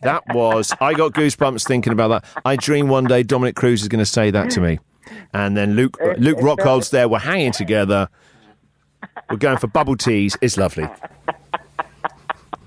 [0.01, 2.25] That was I got goosebumps thinking about that.
[2.45, 4.79] I dream one day Dominick Cruz is going to say that to me,
[5.33, 7.07] and then Luke Luke Rockhold's there.
[7.07, 8.09] We're hanging together.
[9.29, 10.37] We're going for bubble teas.
[10.41, 10.87] It's lovely.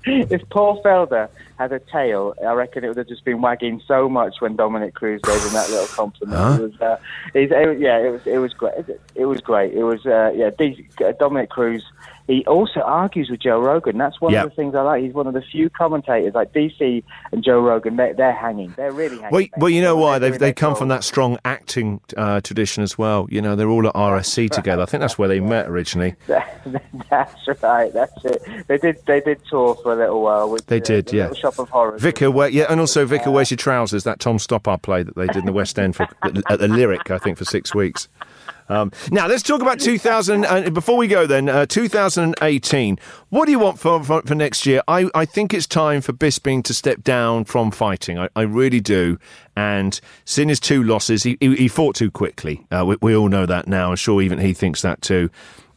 [0.05, 4.09] If Paul Felder had a tail, I reckon it would have just been wagging so
[4.09, 6.59] much when Dominick Cruz gave him that little compliment.
[6.61, 6.97] It was, uh,
[7.33, 8.73] it, it, yeah, it was, it was great.
[9.15, 9.73] It was great.
[9.73, 10.87] It was, uh, yeah, D-
[11.19, 11.83] Dominick Cruz.
[12.25, 13.97] He also argues with Joe Rogan.
[13.97, 14.43] That's one Yeah.
[14.45, 15.03] of the things I like.
[15.03, 17.97] He's one of the few commentators like DC and Joe Rogan.
[17.97, 18.73] They're, they're hanging.
[18.77, 19.29] They're really hanging.
[19.31, 21.99] Well, well, you know why They're they doing they their come from that strong acting
[22.15, 23.27] uh, tradition as well.
[23.29, 24.83] You know, they're all at RSC together.
[24.83, 26.15] I think that's where they met originally.
[27.09, 27.91] That's right.
[27.93, 28.41] That's it.
[28.67, 28.97] They did.
[29.05, 30.49] They did tour for a little while.
[30.49, 31.31] With, They uh, did, yeah.
[31.43, 32.01] Shop of Horrors.
[32.01, 34.05] Vicar, where, yeah, and also Vicar, where's your trousers?
[34.05, 37.11] That Tom Stoppard play that they did in the West End for at the Lyric,
[37.11, 38.07] I think, for six weeks.
[38.69, 40.45] Um, now let's talk about 2000.
[40.45, 42.97] Uh, before we go, then uh, 2018.
[43.29, 44.81] What do you want for, for for next year?
[44.87, 48.17] I, I think it's time for Bisping to step down from fighting.
[48.17, 49.19] I, I really do.
[49.55, 52.65] And seeing his two losses, he he, he fought too quickly.
[52.71, 53.89] Uh, we, we all know that now.
[53.89, 55.29] I'm sure even he thinks that too.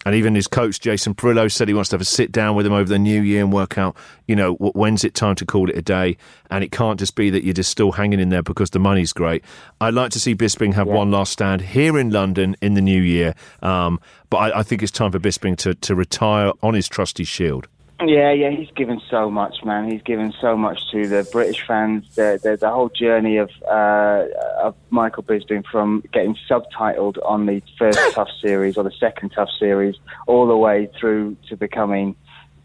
[0.07, 2.65] And even his coach, Jason Parillo, said he wants to have a sit down with
[2.65, 3.97] him over the new year and work out,
[4.29, 6.17] you know, when's it time to call it a day.
[6.49, 9.13] And it can't just be that you're just still hanging in there because the money's
[9.13, 9.43] great.
[9.81, 13.03] I'd like to see Bisping have one last stand here in London in the new
[13.03, 13.35] year.
[13.63, 13.99] Um,
[14.31, 17.67] but I, I think it's time for Bisping to, to retire on his trusty shield.
[18.05, 19.91] Yeah, yeah, he's given so much, man.
[19.91, 22.15] He's given so much to the British fans.
[22.15, 24.25] The the, the whole journey of uh,
[24.61, 29.49] of Michael Bisping from getting subtitled on the first TUF series or the second TUF
[29.59, 32.17] series, all the way through to becoming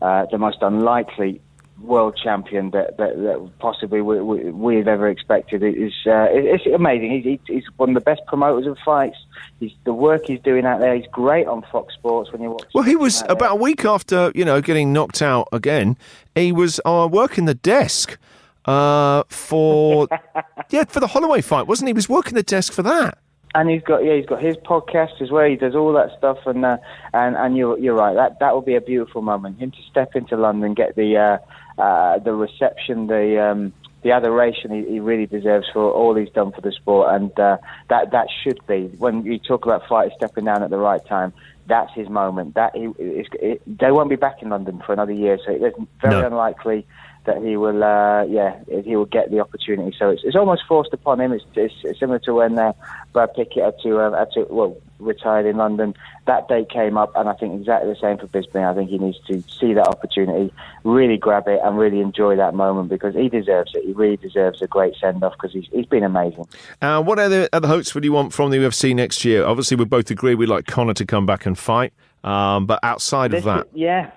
[0.02, 1.42] uh, the most unlikely
[1.82, 5.64] world champion that, that, that possibly we, we, we've ever expected.
[5.64, 7.22] It is uh, it, it's amazing.
[7.22, 9.18] He's, he's one of the best promoters of fights.
[9.60, 10.96] He's the work he's doing out there.
[10.96, 12.68] He's great on Fox Sports when you watch.
[12.74, 13.38] Well, he was out there.
[13.38, 15.98] about a week after, you know, getting knocked out again.
[16.36, 18.18] He was uh, working the desk
[18.66, 20.08] uh, for,
[20.70, 21.92] yeah, for the Holloway fight, wasn't he?
[21.92, 23.18] He was working the desk for that.
[23.54, 25.46] And he's got yeah, he's got his podcast as well.
[25.46, 26.78] He does all that stuff, and uh,
[27.14, 28.14] and and you're you're right.
[28.14, 29.60] That that will be a beautiful moment.
[29.60, 31.38] Him to step into London, get the uh,
[31.82, 33.74] uh, the reception, the um,
[34.04, 37.58] the adoration he, he really deserves for all he's done for the sport, and uh,
[37.90, 41.34] that that should be when you talk about fighters stepping down at the right time.
[41.68, 42.56] That's his moment.
[42.56, 46.22] That he, it, they won't be back in London for another year, so it's very
[46.22, 46.28] No.
[46.28, 46.86] unlikely
[47.26, 49.96] that he will, uh, yeah, he will get the opportunity.
[49.98, 51.32] So it's, it's almost forced upon him.
[51.32, 52.74] It's, it's, it's similar to when uh,
[53.14, 55.94] Brad Pickett had to, uh, had to, well, retired in London.
[56.26, 58.68] That date came up, and I think exactly the same for Bisping.
[58.68, 60.52] I think he needs to see that opportunity,
[60.84, 63.84] really grab it, and really enjoy that moment because he deserves it.
[63.86, 66.48] He really deserves a great send off because he's, he's been amazing.
[66.82, 69.46] Uh, what other, other hopes would you want from the UFC next year?
[69.46, 71.94] Obviously, we both agree we'd like Conor to come back and fight.
[72.24, 74.12] Um, but outside of This- that, yeah.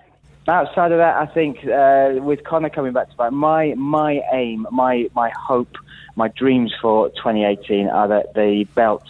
[0.46, 4.66] Outside of that, I think uh, with Conor coming back to fight, my my aim,
[4.70, 5.76] my my hope,
[6.16, 9.08] my dreams for 2018 are that the belts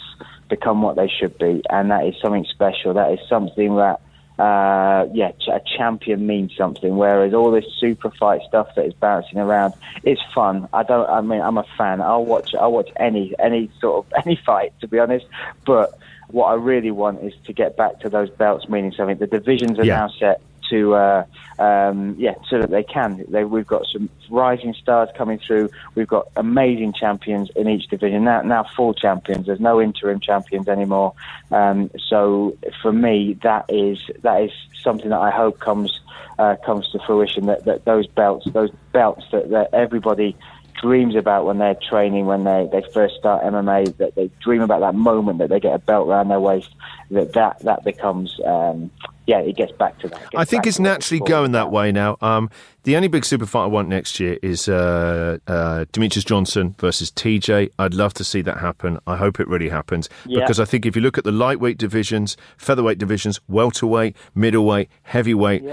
[0.49, 2.95] become what they should be, and that is something special.
[2.95, 4.01] That is something that
[4.39, 6.97] uh, yeah, a champion means something.
[6.97, 10.68] Whereas all this super fight stuff that is bouncing around, it's fun.
[10.72, 11.09] I don't.
[11.09, 12.01] I mean, I'm a fan.
[12.01, 12.55] I'll watch.
[12.55, 15.26] I'll watch any any sort of any fight, to be honest.
[15.66, 19.18] But what I really want is to get back to those belts meaning something.
[19.18, 19.97] The divisions are Yeah.
[19.97, 20.41] now set
[20.71, 21.25] to uh,
[21.59, 23.25] um, yeah, so that they can.
[23.29, 25.71] They, we've got some rising stars coming through.
[25.95, 28.43] We've got amazing champions in each division now.
[28.43, 29.47] Now full champions.
[29.47, 31.15] There's no interim champions anymore.
[31.51, 34.51] Um, so for me, that is that is
[34.83, 36.01] something that I hope comes
[36.39, 37.47] uh, comes to fruition.
[37.47, 40.37] That, that those belts, those belts that, that everybody
[40.81, 44.81] dreams about when they're training, when they, they first start MMA, that they dream about
[44.81, 46.69] that moment that they get a belt around their waist,
[47.11, 48.91] that that, that becomes, um,
[49.27, 50.22] yeah, it gets back to that.
[50.37, 52.16] I think it's naturally going that way now.
[52.20, 52.51] Um,
[52.83, 57.11] the only big super fight I want next year is uh, uh, Demetrious Johnson versus
[57.11, 57.70] TJ.
[57.79, 58.99] I'd love to see that happen.
[59.07, 60.41] I hope it really happens Yeah.
[60.41, 65.64] because I think if you look at the lightweight divisions, featherweight divisions, welterweight, middleweight, heavyweight.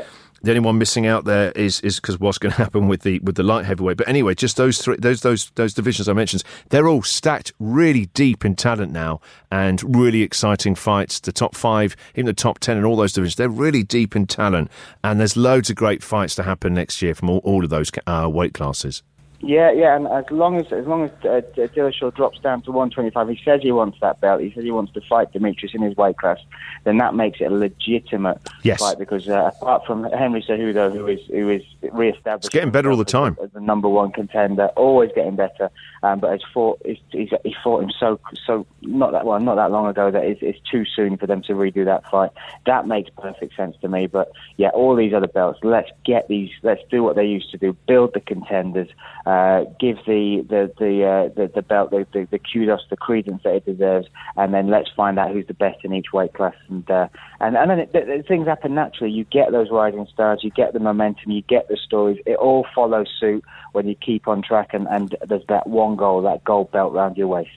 [0.43, 3.19] The only one missing out there is is because what's going to happen with the
[3.19, 3.97] with the light heavyweight.
[3.97, 8.07] But anyway, just those three those those those divisions I mentioned, they're all stacked really
[8.07, 9.21] deep in talent now
[9.51, 11.19] and really exciting fights.
[11.19, 14.27] The top five, even the top ten, and all those divisions, they're really deep in
[14.27, 14.71] talent.
[15.03, 17.91] And there's loads of great fights to happen next year from all, all of those
[18.07, 19.03] uh, weight classes.
[19.43, 23.27] Yeah, yeah, and as long as as long as uh, Dillashaw drops down to 125,
[23.29, 24.41] he says he wants that belt.
[24.41, 26.37] He says he wants to fight Demetrious in his weight class.
[26.83, 28.79] Then that makes it a legitimate Yes.
[28.79, 32.91] fight because uh, apart from Henry Cejudo, who is who is re-established, It's getting better
[32.91, 33.35] all the time.
[33.43, 35.69] as the number one contender, always getting better.
[36.03, 39.71] Um, but fought, he's, he's, he fought him so so not that well, not that
[39.71, 42.31] long ago that it's, it's too soon for them to redo that fight.
[42.65, 44.07] That makes perfect sense to me.
[44.07, 47.57] But yeah, all these other belts, let's get these, let's do what they used to
[47.57, 48.89] do, build the contenders,
[49.25, 53.43] uh, give the the the, uh, the the belt the, the the kudos, the credence
[53.43, 56.55] that it deserves, and then let's find out who's the best in each weight class.
[56.67, 57.07] And uh,
[57.39, 59.11] and and then it, th- things happen naturally.
[59.11, 62.19] You get those rising stars, you get the momentum, you get the stories.
[62.25, 63.43] It all follows suit
[63.73, 67.17] when you keep on track, and, and there's that one goal, that gold belt round
[67.17, 67.51] your waist.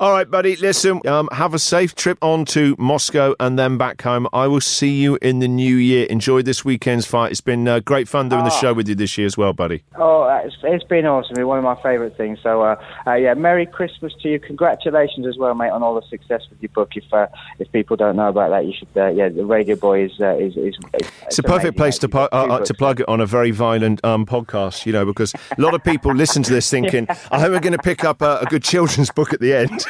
[0.00, 0.54] All right, buddy.
[0.54, 4.28] Listen, um, have a safe trip on to Moscow and then back home.
[4.32, 6.06] I will see you in the new year.
[6.06, 7.32] Enjoy this weekend's fight.
[7.32, 9.82] It's been uh, great fun doing the show with you this year as well, buddy.
[9.96, 11.36] Oh, it's, it's been awesome.
[11.36, 12.38] It's one of my favourite things.
[12.44, 14.38] So, uh, uh, yeah, Merry Christmas to you.
[14.38, 16.90] Congratulations as well, mate, on all the success with your book.
[16.94, 17.26] If uh,
[17.58, 18.88] if people don't know about that, you should.
[18.96, 22.08] Uh, yeah, the Radio Boy is uh, is, is it's, It's a perfect place to,
[22.08, 25.74] pu- to plug it on a very violent um, podcast, you know, because a lot
[25.74, 28.46] of people listen to this thinking, I hope we're going to pick up a, a
[28.46, 29.86] good children's book at the end.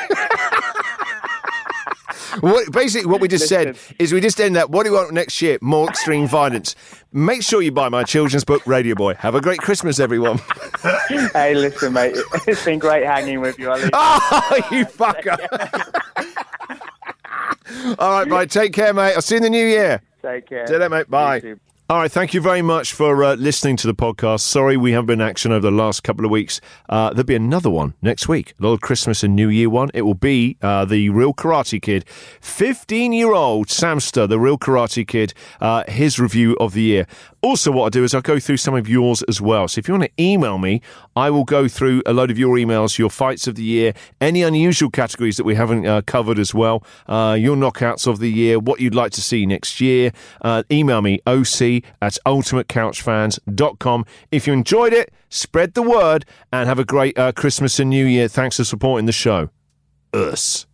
[2.40, 4.70] What, basically, what we just said is we just end that.
[4.70, 5.58] What do you want next year?
[5.60, 6.76] More extreme violence.
[7.12, 9.14] Make sure you buy my children's book, Radio Boy.
[9.14, 10.38] Have a great Christmas, everyone.
[11.32, 12.16] Hey, listen, mate.
[12.46, 13.70] It's been great hanging with you.
[13.70, 15.38] I'll oh, ah, you fucker.
[17.98, 18.46] All right, bye.
[18.46, 19.14] Take care, mate.
[19.14, 20.00] I'll see you in the new year.
[20.22, 20.66] Take care.
[20.66, 21.10] See you later, mate.
[21.10, 21.56] Bye.
[21.90, 24.40] All right, thank you very much for uh, listening to the podcast.
[24.40, 26.60] Sorry we haven't been action over the last couple of weeks.
[26.86, 29.88] Uh, there'll be another one next week, a little Christmas and New Year one.
[29.94, 32.06] It will be uh, the Real Karate Kid,
[32.42, 35.32] 15 year old Samster, the Real Karate Kid,
[35.62, 37.06] uh, his review of the year.
[37.40, 39.68] Also, what I do is I go through some of yours as well.
[39.68, 40.82] So if you want to email me,
[41.14, 44.42] I will go through a load of your emails, your fights of the year, any
[44.42, 48.58] unusual categories that we haven't uh, covered as well, uh, your knockouts of the year,
[48.58, 50.12] what you'd like to see next year.
[50.42, 51.62] Uh, email me, oc
[52.02, 54.04] at ultimatecouchfans.com.
[54.32, 58.06] If you enjoyed it, spread the word and have a great uh, Christmas and New
[58.06, 58.28] Year.
[58.28, 59.50] Thanks for supporting the show.
[60.12, 60.67] Us.